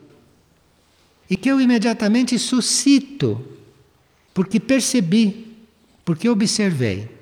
e 1.29 1.37
que 1.37 1.47
eu 1.47 1.61
imediatamente 1.61 2.39
suscito, 2.39 3.39
porque 4.33 4.59
percebi, 4.59 5.45
porque 6.03 6.27
observei. 6.27 7.18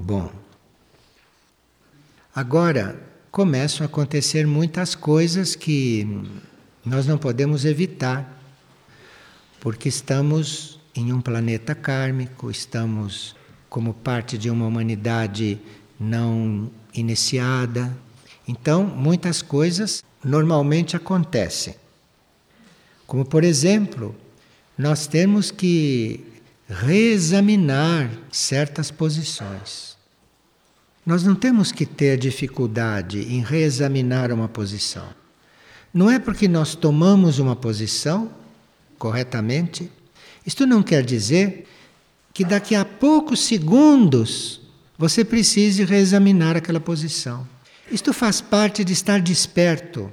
Bom, 0.00 0.30
agora 2.32 2.96
começam 3.32 3.84
a 3.84 3.88
acontecer 3.88 4.46
muitas 4.46 4.94
coisas 4.94 5.56
que 5.56 6.06
nós 6.86 7.04
não 7.04 7.18
podemos 7.18 7.64
evitar, 7.64 8.40
porque 9.58 9.88
estamos 9.88 10.78
em 10.94 11.12
um 11.12 11.20
planeta 11.20 11.74
kármico, 11.74 12.48
estamos 12.48 13.34
como 13.68 13.92
parte 13.92 14.38
de 14.38 14.48
uma 14.48 14.68
humanidade 14.68 15.58
não 15.98 16.70
iniciada. 16.94 17.92
Então, 18.46 18.84
muitas 18.84 19.42
coisas 19.42 20.04
normalmente 20.24 20.96
acontecem. 20.96 21.74
Como, 23.04 23.24
por 23.24 23.42
exemplo, 23.42 24.14
nós 24.78 25.08
temos 25.08 25.50
que 25.50 26.24
reexaminar 26.68 28.10
certas 28.30 28.90
posições. 28.90 29.96
Nós 31.04 31.24
não 31.24 31.34
temos 31.34 31.72
que 31.72 31.86
ter 31.86 32.18
dificuldade 32.18 33.20
em 33.20 33.42
reexaminar 33.42 34.30
uma 34.30 34.48
posição. 34.48 35.08
Não 35.92 36.10
é 36.10 36.18
porque 36.18 36.46
nós 36.46 36.74
tomamos 36.74 37.38
uma 37.38 37.56
posição 37.56 38.30
corretamente, 38.98 39.90
isto 40.44 40.66
não 40.66 40.82
quer 40.82 41.02
dizer 41.02 41.66
que 42.34 42.44
daqui 42.44 42.74
a 42.74 42.84
poucos 42.84 43.40
segundos 43.40 44.60
você 44.98 45.24
precise 45.24 45.84
reexaminar 45.84 46.56
aquela 46.56 46.80
posição. 46.80 47.48
Isto 47.90 48.12
faz 48.12 48.40
parte 48.40 48.84
de 48.84 48.92
estar 48.92 49.20
desperto. 49.20 50.12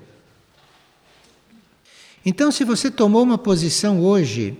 Então, 2.25 2.51
se 2.51 2.63
você 2.63 2.89
tomou 2.89 3.21
uma 3.21 3.37
posição 3.37 4.01
hoje, 4.01 4.57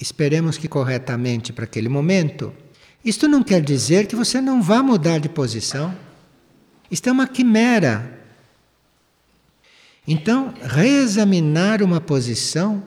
esperemos 0.00 0.56
que 0.56 0.66
corretamente 0.66 1.52
para 1.52 1.64
aquele 1.64 1.88
momento, 1.88 2.52
isto 3.04 3.28
não 3.28 3.42
quer 3.42 3.60
dizer 3.60 4.06
que 4.06 4.16
você 4.16 4.40
não 4.40 4.62
vá 4.62 4.82
mudar 4.82 5.18
de 5.18 5.28
posição. 5.28 5.94
Isto 6.90 7.08
é 7.08 7.12
uma 7.12 7.28
quimera. 7.28 8.18
Então, 10.06 10.54
reexaminar 10.62 11.82
uma 11.82 12.00
posição 12.00 12.82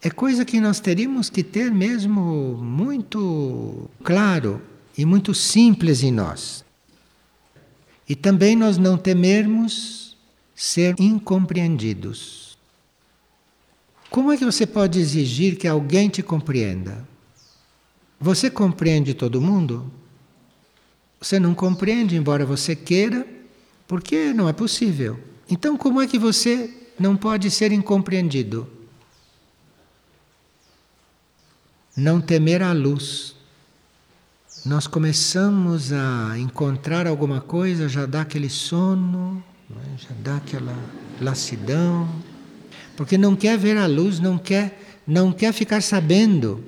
é 0.00 0.08
coisa 0.08 0.44
que 0.44 0.60
nós 0.60 0.78
teríamos 0.78 1.28
que 1.28 1.42
ter 1.42 1.72
mesmo 1.72 2.56
muito 2.56 3.90
claro 4.04 4.62
e 4.96 5.04
muito 5.04 5.34
simples 5.34 6.02
em 6.02 6.12
nós. 6.12 6.64
E 8.08 8.14
também 8.14 8.56
nós 8.56 8.78
não 8.78 8.96
temermos 8.96 10.16
ser 10.54 10.94
incompreendidos. 10.98 12.47
Como 14.10 14.32
é 14.32 14.36
que 14.36 14.44
você 14.44 14.66
pode 14.66 14.98
exigir 14.98 15.56
que 15.56 15.68
alguém 15.68 16.08
te 16.08 16.22
compreenda? 16.22 17.06
Você 18.20 18.50
compreende 18.50 19.14
todo 19.14 19.40
mundo? 19.40 19.90
Você 21.20 21.38
não 21.38 21.54
compreende, 21.54 22.16
embora 22.16 22.46
você 22.46 22.74
queira, 22.74 23.26
porque 23.86 24.32
não 24.32 24.48
é 24.48 24.52
possível. 24.52 25.18
Então, 25.50 25.76
como 25.76 26.00
é 26.00 26.06
que 26.06 26.18
você 26.18 26.72
não 26.98 27.16
pode 27.16 27.50
ser 27.50 27.70
incompreendido? 27.70 28.68
Não 31.96 32.20
temer 32.20 32.62
a 32.62 32.72
luz. 32.72 33.34
Nós 34.64 34.86
começamos 34.86 35.92
a 35.92 36.38
encontrar 36.38 37.06
alguma 37.06 37.40
coisa, 37.40 37.88
já 37.88 38.06
dá 38.06 38.22
aquele 38.22 38.48
sono, 38.48 39.42
né? 39.68 39.96
já 39.96 40.10
dá 40.22 40.36
aquela 40.36 40.76
lassidão, 41.20 42.08
porque 42.98 43.16
não 43.16 43.36
quer 43.36 43.56
ver 43.56 43.76
a 43.76 43.86
luz, 43.86 44.18
não 44.18 44.36
quer, 44.36 44.82
não 45.06 45.30
quer 45.30 45.52
ficar 45.52 45.80
sabendo. 45.80 46.64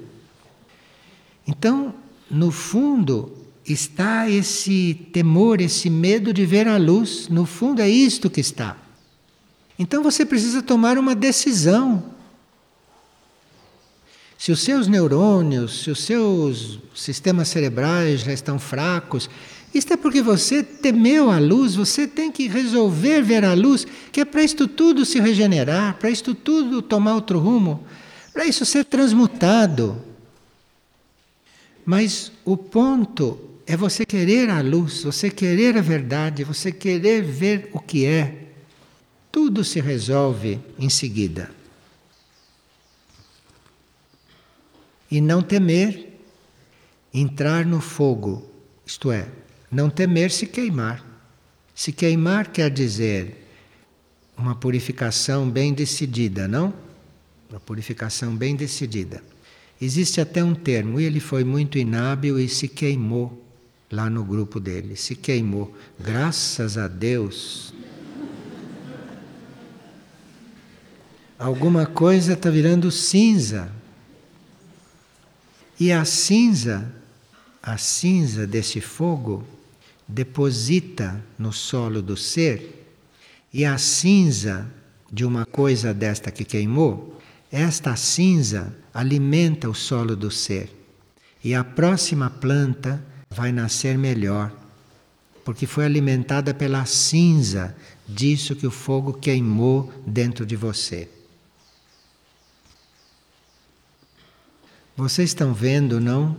Então, 1.45 1.93
no 2.31 2.53
fundo, 2.53 3.37
está 3.67 4.31
esse 4.31 5.09
temor, 5.13 5.61
esse 5.61 5.91
medo 5.91 6.33
de 6.33 6.47
ver 6.47 6.69
a 6.69 6.77
luz. 6.77 7.27
No 7.29 7.45
fundo, 7.45 7.83
é 7.83 7.89
isto 7.89 8.31
que 8.31 8.41
está. 8.41 8.77
Então 9.77 10.05
você 10.05 10.25
precisa 10.25 10.63
tomar 10.63 10.99
uma 10.99 11.17
decisão. 11.17 12.15
Se 14.39 14.53
os 14.53 14.61
seus 14.61 14.87
neurônios, 14.87 15.83
se 15.83 15.91
os 15.91 15.99
seus 16.05 16.79
sistemas 16.95 17.49
cerebrais 17.49 18.21
já 18.21 18.33
estão 18.33 18.57
fracos, 18.57 19.29
isto 19.73 19.93
é 19.93 19.97
porque 19.97 20.21
você 20.21 20.63
temeu 20.63 21.31
a 21.31 21.39
luz, 21.39 21.77
você 21.77 22.07
tem 22.07 22.33
que 22.33 22.49
resolver 22.49 23.23
ver 23.23 23.45
a 23.45 23.55
luz, 23.55 23.87
que 24.11 24.21
é 24.21 24.25
para 24.25 24.43
isto 24.43 24.67
tudo 24.67 25.05
se 25.05 25.21
regenerar, 25.21 25.97
para 25.97 26.11
isto 26.11 26.35
tudo 26.35 26.83
tomar 26.83 27.15
outro 27.15 27.39
rumo, 27.39 27.85
para 28.33 28.47
isso 28.47 28.65
ser 28.65 28.85
transmutado. 28.85 30.03
Mas 31.85 32.33
o 32.45 32.57
ponto 32.57 33.39
é 33.65 33.77
você 33.77 34.05
querer 34.05 34.51
a 34.51 34.61
luz, 34.61 35.05
você 35.05 35.31
querer 35.31 35.77
a 35.79 35.81
verdade, 35.81 36.43
você 36.43 36.73
querer 36.73 37.23
ver 37.23 37.71
o 37.73 37.79
que 37.79 38.05
é. 38.05 38.49
Tudo 39.31 39.63
se 39.63 39.81
resolve 39.81 40.59
em 40.77 40.89
seguida. 40.89 41.51
E 45.09 45.21
não 45.21 45.43
temer 45.43 46.21
entrar 47.15 47.65
no 47.65 47.81
fogo, 47.81 48.49
isto 48.85 49.11
é, 49.13 49.29
não 49.71 49.89
temer 49.89 50.31
se 50.31 50.47
queimar. 50.47 51.05
Se 51.75 51.93
queimar 51.93 52.49
quer 52.49 52.71
dizer 52.71 53.47
uma 54.37 54.55
purificação 54.55 55.49
bem 55.49 55.73
decidida, 55.73 56.49
não? 56.49 56.75
Uma 57.49 57.61
purificação 57.61 58.35
bem 58.35 58.57
decidida. 58.57 59.23
Existe 59.81 60.21
até 60.21 60.43
um 60.43 60.55
termo, 60.55 61.01
e 61.01 61.05
ele 61.05 61.21
foi 61.21 61.45
muito 61.45 61.79
inábil 61.79 62.39
e 62.39 62.49
se 62.49 62.69
queimou 62.69 63.43
lá 63.91 64.11
no 64.11 64.25
grupo 64.25 64.61
dele. 64.61 64.97
Se 64.97 65.15
queimou. 65.15 65.75
Graças 65.99 66.77
a 66.77 66.87
Deus. 66.87 67.73
Alguma 71.39 71.87
coisa 71.87 72.35
está 72.35 72.51
virando 72.51 72.91
cinza. 72.91 73.73
E 75.79 75.91
a 75.91 76.05
cinza, 76.05 76.93
a 77.63 77.79
cinza 77.79 78.47
desse 78.47 78.83
fogo, 78.83 79.47
deposita 80.11 81.25
no 81.39 81.53
solo 81.53 82.03
do 82.03 82.17
ser, 82.17 82.77
e 83.53 83.65
a 83.65 83.79
cinza 83.79 84.71
de 85.11 85.25
uma 85.25 85.45
coisa 85.47 85.93
desta 85.95 86.31
que 86.31 86.45
queimou, 86.45 87.19
esta 87.51 87.97
cinza 87.97 88.77
alimenta 88.93 89.69
o 89.69 89.75
solo 89.75 90.15
do 90.15 90.31
ser. 90.31 90.71
E 91.43 91.55
a 91.55 91.65
próxima 91.65 92.29
planta 92.31 93.03
vai 93.31 93.51
nascer 93.51 93.97
melhor, 93.97 94.53
porque 95.45 95.67
foi 95.67 95.85
alimentada 95.85 96.53
pela 96.53 96.85
cinza 96.85 97.77
disso 98.07 98.55
que 98.55 98.67
o 98.67 98.71
fogo 98.71 99.13
queimou 99.13 99.93
dentro 100.07 100.45
de 100.45 100.55
você. 100.55 101.09
Vocês 104.97 105.31
estão 105.31 105.55
vendo, 105.55 105.99
não? 105.99 106.37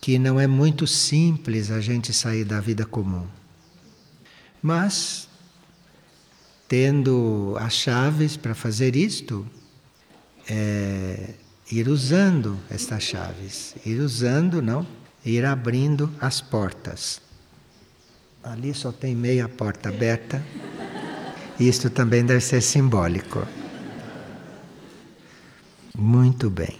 Que 0.00 0.18
não 0.18 0.40
é 0.40 0.46
muito 0.46 0.86
simples 0.86 1.70
a 1.70 1.80
gente 1.80 2.12
sair 2.12 2.44
da 2.44 2.60
vida 2.60 2.86
comum. 2.86 3.26
Mas, 4.62 5.28
tendo 6.68 7.56
as 7.58 7.74
chaves 7.74 8.36
para 8.36 8.54
fazer 8.54 8.96
isto, 8.96 9.46
é, 10.48 11.34
ir 11.70 11.88
usando 11.88 12.58
estas 12.70 13.02
chaves, 13.02 13.74
ir 13.84 14.00
usando, 14.00 14.62
não? 14.62 14.86
ir 15.24 15.44
abrindo 15.44 16.10
as 16.20 16.40
portas. 16.40 17.20
Ali 18.42 18.72
só 18.72 18.90
tem 18.90 19.14
meia 19.14 19.48
porta 19.48 19.90
aberta. 19.90 20.42
Isto 21.58 21.90
também 21.90 22.24
deve 22.24 22.40
ser 22.40 22.62
simbólico. 22.62 23.46
Muito 25.96 26.48
bem. 26.48 26.79